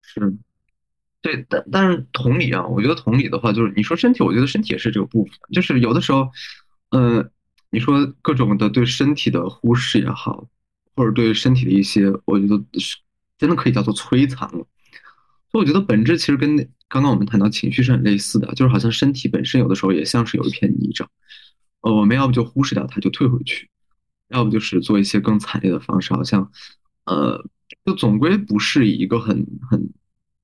[0.00, 0.36] 是，
[1.20, 6.30] 对，但但是同理啊，我觉得同理的话，就是你说身体，我觉得身体也是这个部分，就是有的时候，
[6.90, 7.30] 嗯，
[7.70, 10.46] 你说各种的对身体的忽视也好，
[10.94, 12.96] 或者对身体的一些，我觉得是
[13.38, 14.64] 真的可以叫做摧残了。
[15.50, 16.56] 所以我觉得本质其实跟
[16.88, 21.06] 刚刚我们谈到情绪是很类似的，就是好像身体本身有的时候也像是有一片泥沼，
[21.82, 23.68] 呃，我们要不就忽视掉它，就退回去。
[24.28, 26.50] 要不就是做一些更惨烈的方式，好像，
[27.06, 27.42] 呃，
[27.86, 29.90] 就总归不是以一个很很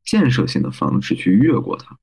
[0.05, 1.99] 建设性的方式去越过它。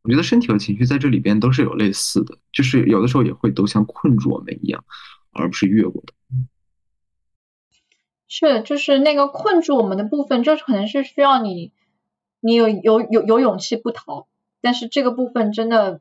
[0.00, 4.84] 我觉得身体和情绪在这里边都是有类似的，就是有的时候也会都像困住我们一样，
[5.32, 6.14] 而不是越过的。
[8.26, 11.72] 是，就是那个困住我们的部分，就是可能是需要你，
[12.42, 14.26] 你有有有有勇气不逃。
[14.60, 16.00] 但是这个部分真的，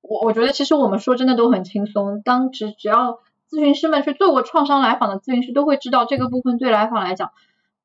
[0.00, 3.18] 我我觉得其实我们说真的都很轻松，当只只要。
[3.50, 7.30] 咨询师们去做过创伤来访的咨询师都会知道，这个部分对来访来讲，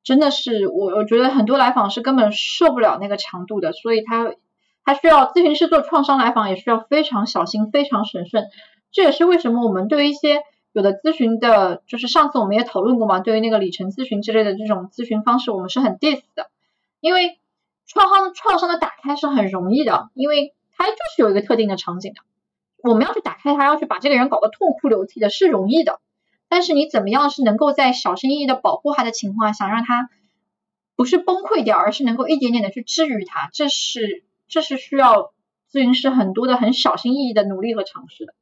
[0.02, 4.34] 真的是我我觉得很多来访是根本受不了那个强度的，所以他
[4.84, 8.48] 他需要咨询师做创伤来访也需要非常小心、非常审慎。
[8.92, 10.42] 这也是为什么我们对于一些
[10.74, 16.50] 有的咨询的，就是上次我们也讨论过嘛，对于那个里程咨询之类的这种咨询方式，我们是很 diss 的，
[17.00, 17.38] 因为
[17.86, 22.20] 创伤创伤的打开是很容易的，因为它就是有一个特定的场景的。
[22.82, 26.00] 我们要去打开它，要去把这个人搞得痛哭流涕的，是容易的。
[26.48, 30.08] 但是你怎么样是能够在小心翼翼的保护他的情况下，想让他
[30.94, 35.32] 不是崩溃掉，而是能够一点点的去治愈他，这是这是需要
[35.72, 38.34] 咨询师很多的很小心翼翼的努力和尝试的。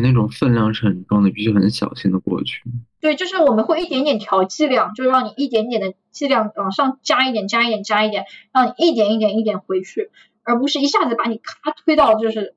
[0.00, 2.62] 那种分量是很重的，必须很小心的过去。
[3.00, 10.10] 对，就是我们会一点点调剂量，就让你一点点的剂量往上加一点，加一点，加一点，让你一点一点一点回去，
[10.42, 12.54] 而不是一下子把你咔推到就是。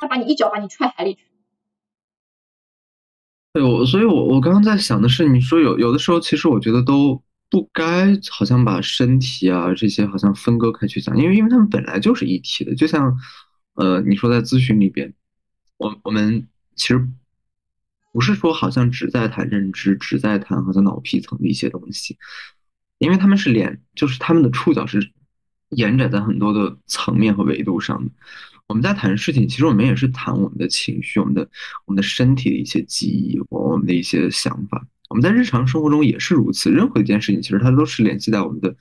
[0.00, 1.20] 咔把你一脚把你踹海里去。
[3.52, 12.74] 对，我所以，我我刚刚在想的是，你说有有的时候，其实我觉得都不该好像把身体啊这些好像分割开去讲，因为因为他们本来就是一体的。
[12.74, 13.16] 就像
[13.74, 15.14] 呃，你说在咨询里边，
[15.76, 17.08] 我我们其实
[18.12, 22.16] 不是说好像只在谈认知，只在谈好像脑皮层的一些东西，
[22.98, 25.12] 因为他们是连，就是他们的触角是
[25.70, 28.10] 延展在很多的层面和维度上的。
[28.68, 31.46] 我们在谈事情，其实我们也是谈我们的情绪、我们的、
[31.84, 34.86] 我们的身体的一些记忆我们的一些想法。
[35.10, 38.74] 我们在日常生活中也是如此，任何一件事情，其实它都是联系在我们的、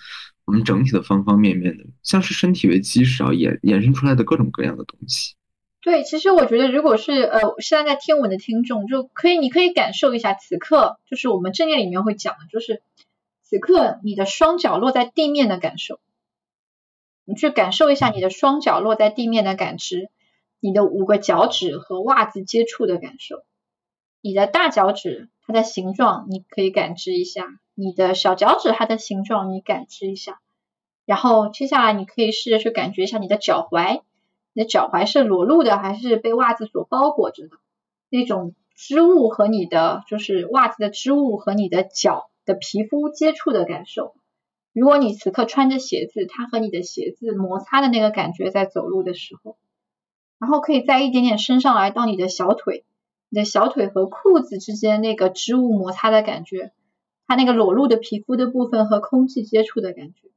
[0.46, 5.34] 我们整体的方方面面的，像是身体为基石啊，衍衍生出来的各种各样的东西。
[5.82, 12.84] 对，其实我觉得，如果是呃现在在听我的听众，就可以，你可以感受一下，此刻就是我们正念里面会讲的，就是
[13.42, 16.00] 此刻你的双脚落在地面的感受。
[17.24, 20.10] 你去感受一下你的双脚落在地面的感知，
[20.60, 23.44] 你的五个脚趾和袜子接触的感受，
[24.22, 30.40] 你的大脚趾它的形状你可以感知一下，你的小脚趾它的形状你感知一下，
[31.06, 34.02] 然后接下来你可以试着去感觉一下你的脚踝，
[34.54, 37.58] 你的脚踝是裸露的还是被袜子所包裹着的？
[38.10, 44.14] 那种织物和你的就是袜子的织物和你的脚的皮肤接触的感受。
[44.74, 49.58] 如果你此刻穿着鞋子，它和你的鞋子摩擦的那个感觉在走路的时候，
[50.39, 52.86] 然后可以再一点点升上来到你的小腿，
[53.30, 56.72] 你的小腿和裤子之间那个织物摩擦的感觉，
[57.28, 60.30] 它那个裸露的皮肤的部分和空气接触的感觉。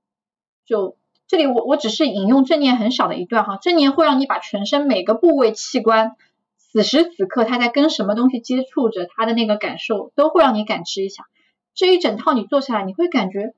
[0.67, 0.97] 就
[1.35, 6.13] 这里我我只是引用正念很少的一段哈，正念会让你把全身每个部位器官
[6.57, 11.25] 此时此刻它在跟什么东西接触着，它的那个感受都会让你感知一下。
[11.75, 13.53] 这一整套你做下来，你会感觉。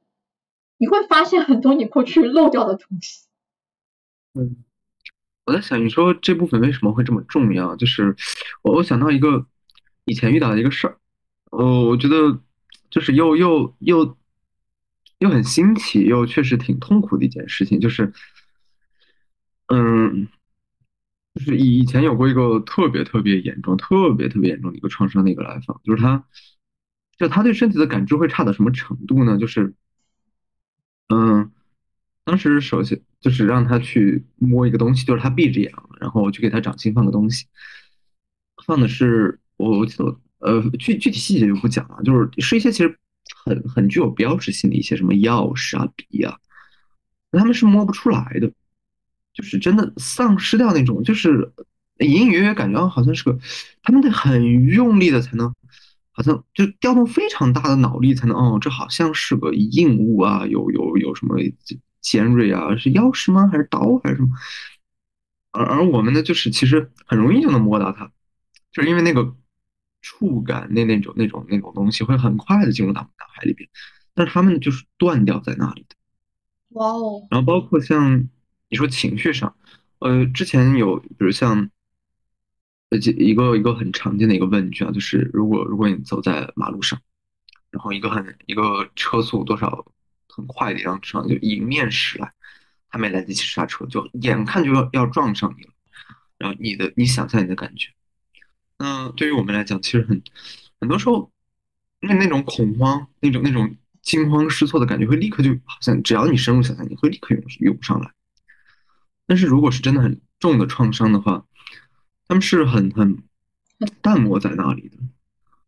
[0.78, 3.26] 你会发现很多你过去漏掉的东西。
[4.32, 4.56] 嗯，
[5.44, 7.76] 我在想，你说这部分为什么会这么重要？
[7.76, 8.16] 就是
[8.62, 9.44] 我我想到一个
[10.06, 10.96] 以前遇到的一个事儿，
[11.50, 12.40] 呃，我觉得
[12.88, 14.16] 就是又又又
[15.18, 18.12] 又很新奇，又确实挺痛苦的一件事情，就是
[19.66, 20.28] 嗯，
[21.34, 26.24] 就是以以前有过一个特别特别严重、特别特别严重的一个创伤的一个来访，就是他，
[27.18, 29.38] 就他对身体的感知会差到什么程度呢？
[29.38, 29.74] 就是。
[31.08, 31.52] 嗯，
[32.24, 37.46] 当时首先就是让他去摸一个东西，就是他闭着眼，然后我去给他掌心放个东西，
[38.66, 42.98] 放的是我我记得呃具具体细节就不讲了，就是是一些其实
[43.46, 46.36] 很很具有标志性的一些什么钥匙啊笔啊，
[47.32, 48.52] 他们是摸不出来的，
[49.32, 51.52] 就是真的丧失掉那种，就是
[52.00, 53.38] 隐隐约约感觉好像是个，
[53.82, 55.54] 他们得很用力的才能
[56.10, 61.36] 好像就调动非常大的脑力才能，哦，这好像是个硬物啊，有有有什么
[62.00, 63.48] 尖锐啊，是钥匙吗？
[63.50, 64.28] 还是刀还是什么？
[65.52, 68.10] 而而我们呢，就是其实很容易就能摸到它，
[68.72, 69.34] 就是因为那个
[70.06, 73.68] 触感，那那种那种那种东西会很快的进入到脑海里边，
[74.14, 75.96] 但是他们就是断掉在那里的。
[76.70, 77.26] 哇哦！
[77.30, 78.28] 然后包括像
[78.68, 79.56] 你说情绪上，
[79.98, 81.68] 呃，之前有比如像，
[82.90, 87.00] 呃，一个一个很常见的一个问句啊，就是如果如果你走在马路上，
[87.70, 89.84] 然后一个很一个车速多少
[90.28, 92.32] 很快的一辆车就迎面驶来。
[92.88, 95.70] 还没来得及刹车，就眼看就要要撞上你了。
[96.38, 97.90] 然后你的，你想象你的感觉。
[98.78, 100.22] 那对于我们来讲，其实很
[100.80, 101.30] 很多时候，
[102.00, 108.12] 那那种恐慌，那种那种惊慌失措的感觉，会立刻就好像只要你深入想象，你会立刻涌涌上来。
[109.26, 111.44] 但是如果是真的很重的创伤的话，
[112.28, 113.22] 他们是很很
[114.02, 114.96] 淡漠在那里的，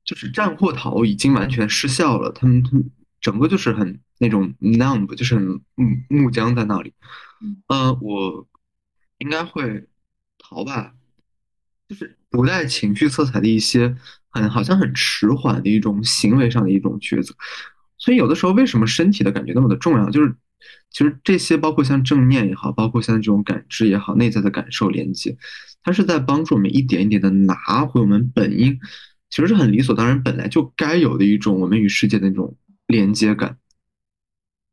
[0.04, 2.32] 就是战或逃已经完全失效了。
[2.32, 2.90] 他们他们。
[3.20, 5.44] 整个就是很那种 numb，就是很
[5.74, 6.94] 木木僵在那里。
[7.66, 8.46] 呃，我
[9.18, 9.88] 应该会
[10.38, 10.94] 逃吧，
[11.88, 13.96] 就是不带情绪色彩的一些
[14.30, 17.34] 很好像很迟缓的一种行为上的一种抉择。
[17.98, 20.08] 所以有的时候为什么身体的感觉那么的重要？
[20.10, 20.34] 就是
[20.90, 25.36] 其实这些包括像正念也好，包括像这种感知也好，内在的感受连接，
[25.82, 28.78] 它是在帮助我们一点一点的拿回我们本应
[29.30, 32.56] 其实是很理所当然本来就该有的一种我们与世界的那种。
[32.90, 33.58] 连接感，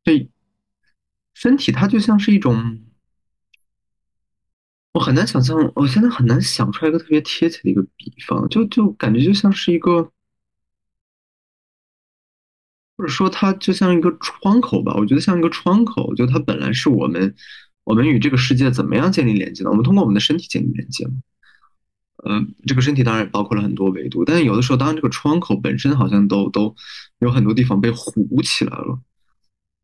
[0.02, 0.30] 对
[1.34, 2.80] 身体，它就像是一种，
[4.96, 10.10] 我很难想象，我现在很难想出来一个特别贴切的一个比方，就就感觉就像是一个，
[12.96, 17.34] 或者说它就像一个窗口吧，我觉得像一个窗口，就它本来是我们，
[17.84, 19.68] 我们与这个世界怎么样建立连接的？
[19.68, 21.06] 我们通过我们的身体建立连接
[22.24, 26.74] 嗯，这个身体当然也包括了很多维度，但是有的时候，当然这个窗口本身好像都都
[27.18, 28.98] 有很多地方被糊起来了，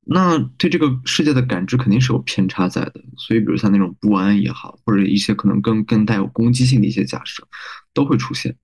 [0.04, 3.00] 那对这个世界的感知肯定是有偏差在的。
[3.16, 7.46] 所以，比如像那种不安也好，或者一些可能更更带有攻击性的一些假设，
[7.94, 8.56] 都会出现。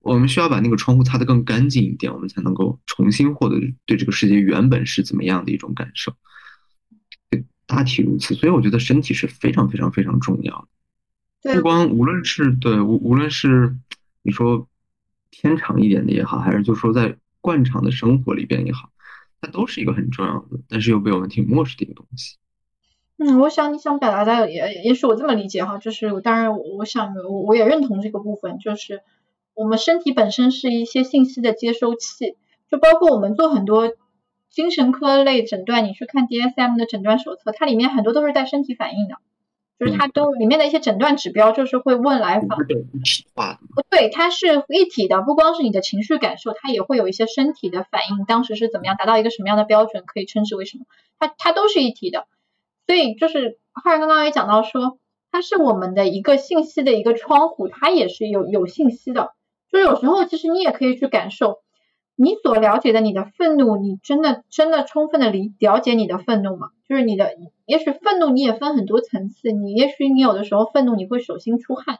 [0.00, 6.14] 我们需要把那个窗户擦得更干净一点，我们才能够重新获得对这个世界原本是怎么样的一种感受。
[7.66, 10.68] 大体如此，所以我觉得身体是非常非常非常重要
[11.42, 11.56] 的。
[11.56, 13.76] 不光无论是对无无论是
[14.22, 14.68] 你说
[15.30, 18.92] 偏长一点的也好，还是就说在惯常的生活里边也好，
[19.40, 22.36] 它都是一个很重要的，但是又被我们挺漠视的一个东西。
[23.18, 29.02] 嗯，我想你想表达的也也许我这么理解哈，就是当然我想我我也认同这个部分，就是
[29.54, 32.36] 我们身体本身是一些信息的接收器，
[32.70, 33.90] 就包括我们做很多
[34.50, 39.16] 精神科类诊断，你去看 DSM 的诊断手册，它里面很多都是带身体反应的。
[39.78, 42.64] 就是它都里面的一些诊断指标，就是会问来访，不
[43.90, 50.84] 对，它是一体的，不光是你的情绪感受，它也会有一些身体的反应，当时是怎么样，达到一个什么样的标准，可以称之为什么？
[51.18, 52.26] 它它都是一体的，
[52.86, 54.98] 所以就是浩然刚刚也讲到说，
[55.30, 59.32] 它是我们的一个信息的一个窗户，它也是有有信息的，
[59.70, 61.58] 就有时候其实你也可以去感受。
[62.18, 66.70] 你所了解的你的愤怒，你真的真的充分的理了解你的愤怒吗？
[66.88, 71.98] 就是你的，也许愤怒你也分很多层次，你也许你有的时候愤怒你会手心出汗，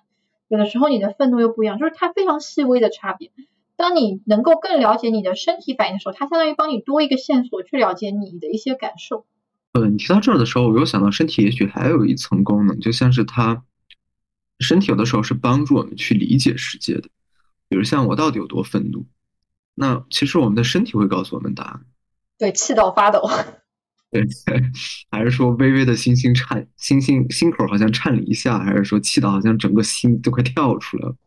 [0.48, 3.32] 有的时候你的愤怒又不一样，就是它非常细微的差别。
[3.76, 9.26] 当你能够更了解你的身体反应的时候，它相当于帮你多一个线索去了解你的一些感受。
[9.72, 13.64] 呃，你提到这儿的时候，我又想到身体也许还有一层功能，就像是它
[14.60, 17.10] 身体有的时候是帮助我们去理解世界的，
[17.68, 19.04] 比如像我到底有多愤怒。
[19.74, 21.80] 那其实我们的身体会告诉我们答案。
[22.38, 23.28] 对，气到发抖。
[24.10, 24.24] 对，
[25.10, 31.14] 还是说微微的心心颤，心心心口好像颤了一下，还是说气到好像整个心都快跳出来了？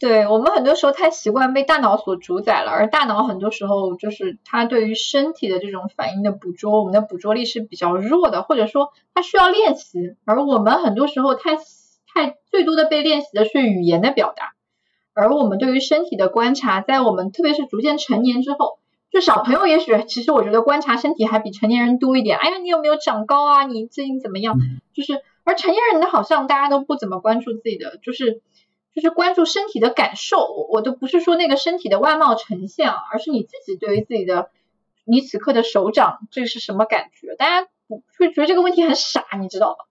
[0.00, 9.98] 对我们很多时候太习惯被大脑所主宰了，而大脑很多时候就是它对于身体的这种反应的捕捉，我们的捕捉力是比较弱的，或者说它需要练习。
[10.24, 14.54] 而我们很多时候太太最多的被练习的是语言的表达。
[15.12, 18.79] 而我们对于身体的观察，在我们特别是逐渐成年之后，
[19.10, 22.38] 就小朋友也许其实我觉得观察身体还比成年人多一点。
[22.38, 23.64] 哎呀，你有没有长高啊？
[23.64, 24.56] 你最近怎么样？
[24.94, 28.40] 就是而成年人的好像大家都不怎么关注自己的，就是
[28.94, 30.38] 就是关注身体的感受。
[30.38, 34.50] 我我都不是说那个身体的外貌呈现，而是你自己对于自己的
[35.04, 37.34] 你此刻的手掌这是什么感觉？
[37.36, 37.66] 大家
[38.16, 39.86] 会觉得这个问题很傻，你知道吧？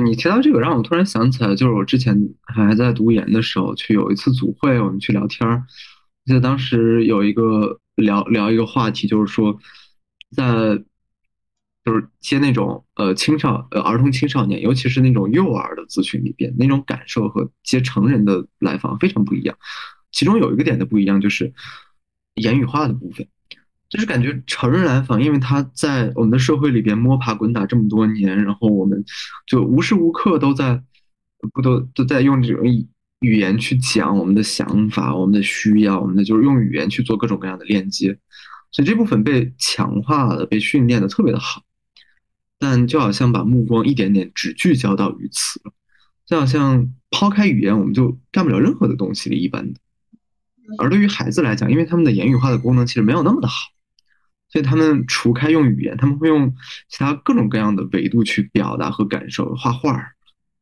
[0.00, 5.64] 你提到这个，让我突然想起来，就是我之前还在读研的时候，去有一次组会，我们去聊天儿。
[6.24, 9.58] 记得当时有一个聊聊一个话题，就是说，
[10.36, 10.76] 在
[11.84, 19.56] 就是接那种呃青少呃儿童青少年，尤其是那种幼儿的咨询里边，那种感受和接成人的来访非常不一样。
[20.12, 21.52] 其中有一个点的不一样就是
[22.34, 23.26] 言语化的部分，
[23.88, 29.02] 就是感觉成人来访，因为他在我们的社会里边摸爬滚打这么多年，然后我们
[29.46, 30.82] 就无时无刻都在
[31.52, 32.64] 不都都在用这种
[33.20, 38.18] 语言去讲我们的想法、我们的需要、我们的就是用语言去做各种各样的链接，
[38.70, 41.62] 所以这部分被强化了、被训练的特别的好。
[42.58, 45.72] 但就好像把目光一点点只聚焦到于此了，
[46.26, 49.72] 就好像抛开语言，我们就干不了任何的东西了一般。
[50.78, 53.54] 而对于孩子来讲，因为他们的言语化的功能其实没有那么的好，
[54.50, 56.54] 所以他们除开用语言，他们会用
[56.88, 60.12] 其他各种各样的维度去表达和感受，画画儿。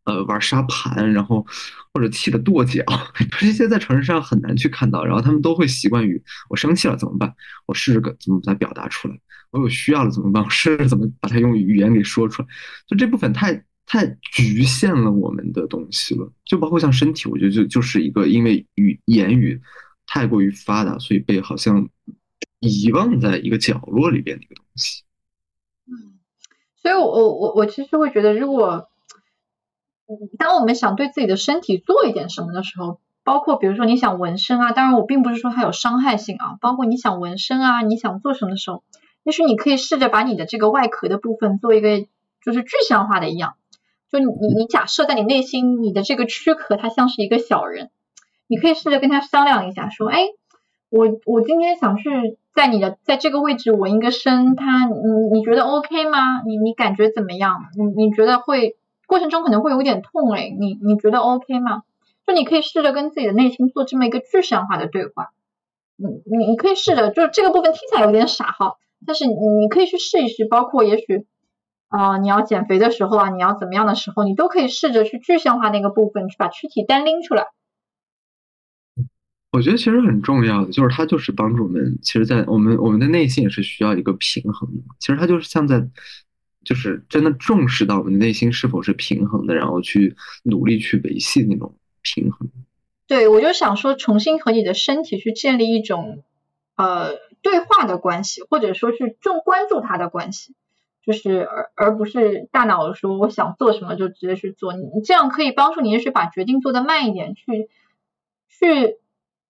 [0.08, 1.46] 呃，玩沙盘，然后
[1.92, 2.82] 或者气的跺脚，
[3.38, 5.04] 这些在城市上很难去看到。
[5.04, 7.34] 然后他们都会习惯于我生气了怎么办？
[7.66, 9.14] 我试着怎么把它表达出来。
[9.50, 10.42] 我有需要了怎么办？
[10.42, 12.48] 我试着怎么把它用语言给说出来。
[12.86, 16.32] 就这部分太太局限了我们的东西了。
[16.46, 19.60] 就包括像身体，我觉得就就是一个因为语言语
[20.06, 21.86] 太过于发达，所以被好像
[22.60, 25.02] 遗忘在一个角落里边的一个东西。
[25.86, 26.16] 嗯，
[26.80, 28.88] 所以我我我我其实会觉得，如果
[30.38, 38.82] 当我们想对自己的身体做一点什么的时候，包括比如说你想纹身啊，当然我并不是说它有伤害性啊，包括你想纹身啊，你想做什么的时候，
[39.22, 42.06] 也许你可以试着把你的这个外壳的部分做一个
[42.42, 43.54] 就是具象化的一样，
[44.10, 47.90] 就你你假设在你内心你的这个躯壳它像是一个小人，
[48.46, 50.20] 你可以试着跟他商量一下，说，哎，
[50.88, 54.94] 我我今天想去在你的在这个位置纹一个身，他你
[55.38, 56.40] 你觉得 OK 吗？
[56.46, 57.66] 你你感觉怎么样？
[57.76, 58.76] 你你觉得会？
[59.08, 61.82] 过程中可能会有点痛哎，你你觉得 OK 吗？
[62.26, 65.30] 就你可以试着跟自己的内心做这么一个具象化的对话，
[65.96, 68.74] 你你你可以试着，就是这个部分听起来有点傻哈，
[69.06, 71.24] 但是你你可以去试一试，包括也许
[71.88, 77.46] 啊你要减肥的时候啊，你要怎么样的时候，你都可以试着去具象化那个部分，去把躯体单拎出来。
[79.52, 85.88] 我觉得其实很重要的就是它就是帮助我们，其实，在我们我们的内心也是需要一个平衡的，其实它就是像在。
[86.68, 92.50] 就是真的重视到你内心是否是平衡的，然后去努力去维系那种平衡。
[93.06, 96.24] 对，我就想说，重新和你的身体去建立一种
[96.76, 100.54] 呃对话的关系，或者说是重关注它的关系，
[101.02, 107.70] 就是而而不是大脑说我想做什么就直接去做，你你这样可以帮助你，也许把决定做得慢一点，去
[108.46, 108.98] 去。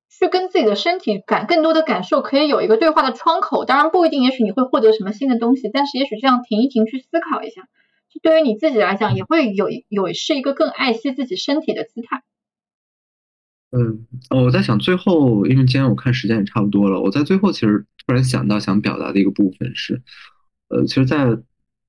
[0.09, 3.65] 去跟自己的身体感更多的感受，可以有一个对话的窗口。
[3.65, 7.69] 当然不一定，也许你会获得什么新的东西，但是也许这样停一停，去思考一下，
[8.23, 12.23] 对于你自己来讲，也会有有是一个更爱惜自己身体的姿态。
[13.71, 20.01] 嗯，我在想最后，因为今天我看时间也差不多了，我在最后其实突然想到想表达的一个部分是，
[20.69, 21.39] 呃，其实，在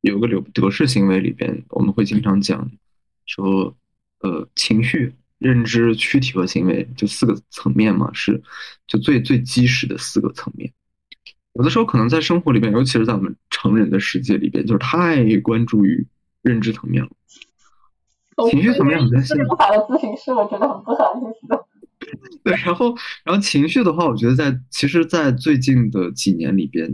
[0.01, 2.69] 有个流德式行为里边，我们会经常讲
[3.25, 3.75] 说，
[4.19, 5.13] 呃，情绪。
[5.39, 8.41] 认知、躯体和行为就四个层面嘛，是
[8.85, 10.71] 就最最基石的四个层面。
[11.53, 16.05] 有的时候可能在生活里边，尤其是在我们成人的世界里边，就是太关注于
[16.41, 17.09] 认知层面了。
[18.49, 19.35] 情绪层面很担心。
[19.57, 21.59] 法的咨询师，我觉得很不好意思。
[22.43, 26.89] 对，然后然后情绪的话，我觉得在其实，在最近的几年里边，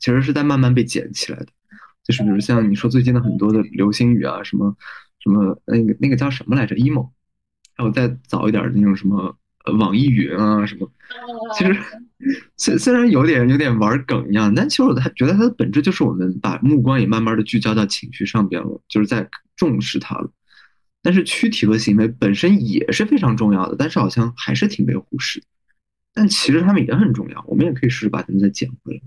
[0.00, 1.46] 其实是在慢慢被捡起来的。
[2.04, 4.76] 就是比如像你说最近的很多的流行语啊，什么
[5.18, 7.08] 什么那个那个叫什么来着？emo。
[7.74, 10.90] 还有再早一点的那种什么呃网易云啊什么，
[11.56, 11.76] 其实
[12.56, 20.30] 虽虽然有点有点玩梗一样，但其实我还觉得它的本质就是我们把目光也慢慢的聚焦到情绪上边了，就是在重视它了。
[21.02, 25.42] 但是躯体和行为本身也是非常重要的，但是好像还是挺被忽视。
[26.14, 29.00] 但其实他们也很重要，我们也可以试试把他们再捡回来。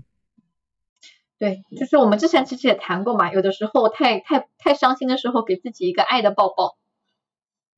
[1.38, 6.76] 对，就是我们之前其实也谈过嘛，有的时候太太太伤心的时候，给自己一个爱的抱抱。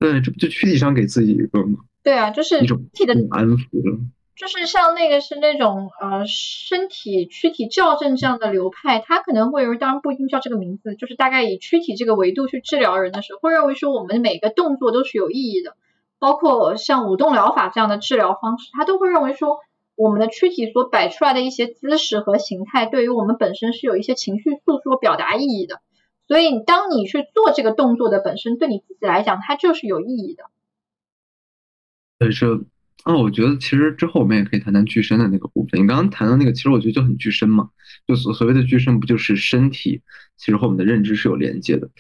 [0.01, 1.79] 对，这不就躯体上给自己一个吗？
[2.03, 4.01] 对啊，就是一种体的安抚了。
[4.35, 15.77] 就是像那个是那种呃身体躯体校正这样的流派，他可能会认为，当然不一定叫这个名字，就是大概以躯体这个维度去治疗人的时候，会认为说我们每个动作都是有意义的，
[16.19, 19.59] 包括像舞动疗法这样的治疗方式，他都会认为说
[19.95, 25.83] 我们的躯体所摆出来的一些姿势和形态，对于我们本身是有一些情绪诉说表达意义的。
[26.31, 30.45] 所以，当你去做这个动作的本身，对你自己来讲，它就是有意义的。
[32.21, 32.55] 对，这，
[33.03, 35.83] 啊，我觉得其实之后我们也可以谈谈具身的那个部分。
[35.83, 37.71] 你刚刚谈到那个，其实我觉得就很具身嘛，
[38.07, 40.03] 就所所谓的具身，不就是身体
[40.37, 41.91] 其实和我们的认知是有连接的？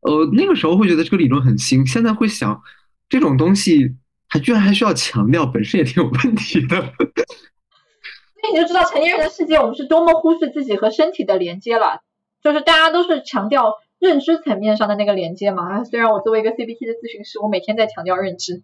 [0.00, 2.62] 呃，那个时候会觉得这个理论很新，现在会想，
[3.10, 3.94] 这种东西
[4.26, 6.76] 还居然还需要强调，本身也挺有问题的。
[8.42, 12.00] 那你就知道成年人的世界，我们是多么忽视自己和身体的连接了。
[12.46, 18.62] 就是大家都是强调认知层面上的那个连接嘛，虽然我作为一个 CBT 的咨询师，我每天在强调认知。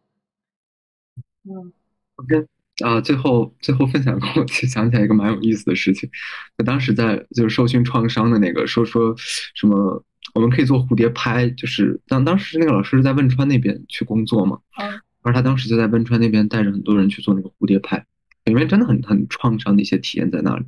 [1.42, 1.72] 嗯
[2.14, 2.46] ，OK
[2.84, 6.08] 啊，最后最后分享给我想起来一个蛮有意思的事情，
[6.56, 9.16] 就当时在就是受训创伤的那个说说
[9.56, 18.06] 什么我们可以做蝴蝶拍，就是当当时那个老师是在汶川那边去工作嘛，嗯，而他当时就在汶川那边带着很多人去做那个蝴蝶拍，
[18.44, 20.64] 里面真的很很创伤的一些体验在那里，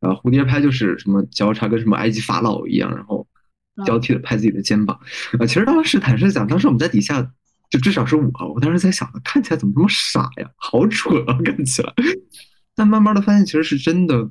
[0.00, 3.26] 然后蝴蝶拍就是什么交叉跟什么埃及法老一样，然后
[3.86, 4.98] 交替的拍自己的肩膀，
[5.38, 7.32] 啊，其实当时坦率讲，当时我们在底下。
[7.70, 11.90] 就至少是我，我当时在想，看起来怎么这么傻呀，好蠢啊，看起来。
[12.76, 14.30] 但慢慢的发现，其实是真的，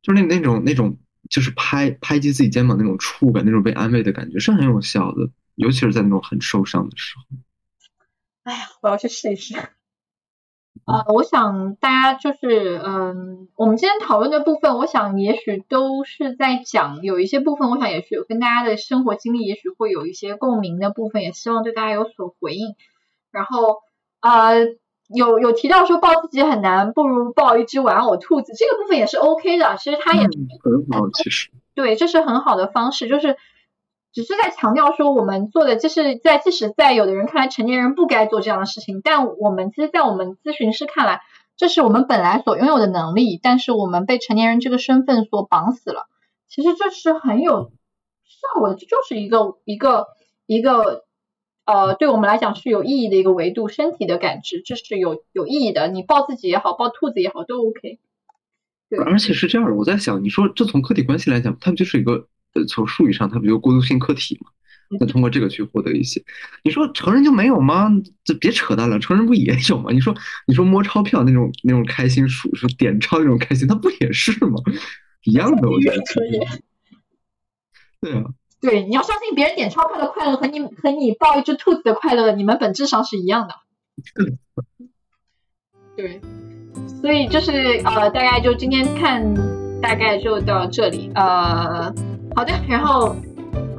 [0.00, 7.36] 就是那那种那种，就是拍拍击自己肩膀那种触感，那种被安慰的感觉是很有效的，尤其是在那种很受伤的时候。
[8.44, 9.54] 哎呀，我要去试一试。
[10.86, 22.74] 呃，我想大家就是，嗯，我们今天讨论的部分，我想也许都是在讲有一些部分，我想也许有跟大家的生活经历，也许会有一些共鸣的部分，也希望对大家有所回应。
[23.30, 23.78] 然后，
[24.20, 24.66] 呃，
[25.14, 29.76] 有有提到说抱自己很难，不如抱一只玩偶兔子，这个部分也是 OK 的。
[29.76, 30.30] 其实它也很
[30.90, 33.36] 好，其实对，这是很好的方式，就是。
[34.12, 41.20] 只是在强调说，我们做的就是在即使在有的人看来，成年人不该做这样的事情，但我们其实，在我们咨询师看来，
[41.56, 46.08] 这是我们本来所拥有的能力，但是我们被成年人这个身份所绑死了。
[46.48, 47.70] 其实这是很有
[48.24, 50.08] 效果的，这就是一个一个
[50.44, 51.04] 一个
[51.64, 55.86] 呃，对我们来讲是有意义的一个维度，身体的感知，这是有有意义的。
[55.86, 58.00] 你抱自己也好，抱兔子也好，都 OK。
[58.88, 62.26] 对，而且是这样的，我在想，你说这从客体关系来讲，它不就是一个？
[62.54, 64.50] 呃，从术语上，它不就过渡性客体嘛？
[64.98, 66.20] 那通过这个去获得一些，
[66.64, 67.88] 你说成人就没有吗？
[68.24, 69.92] 这别扯淡了，成人不也有吗？
[69.92, 70.12] 你说，
[70.46, 74.56] 你说摸钞票那种那种开心，数是点钞那种开心，它不也是吗？
[75.22, 76.40] 一样的，我觉得可以。
[78.00, 78.24] 对啊。
[78.60, 83.54] 对，你要相信别人点钞票的快乐和你和你抱一只兔子的快乐，你们本质上是一样的。
[85.96, 86.20] 对。
[87.00, 89.60] 所以就是呃，大概就今天看。
[89.82, 91.90] 大概就到这里，呃，
[92.40, 93.14] 好的，然后，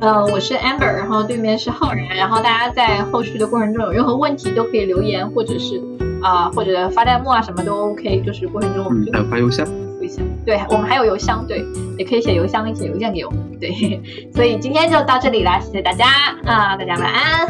[0.02, 5.82] 呃，我是 Amber，然后对面是浩然，然后大家在后续的过程中有任何问题都可以留言，或者是
[6.22, 9.68] 啊，或者发弹幕啊，什么都 OK，就是过程中我们发邮箱，
[10.00, 11.66] 邮箱，对我们还有邮箱，对，
[11.98, 14.00] 也可以写邮箱，写邮件给我们，对，
[14.32, 16.06] 所以今天就到这里啦，谢谢大家
[16.46, 17.48] 啊，大家晚安，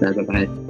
[0.00, 0.61] 大家拜拜。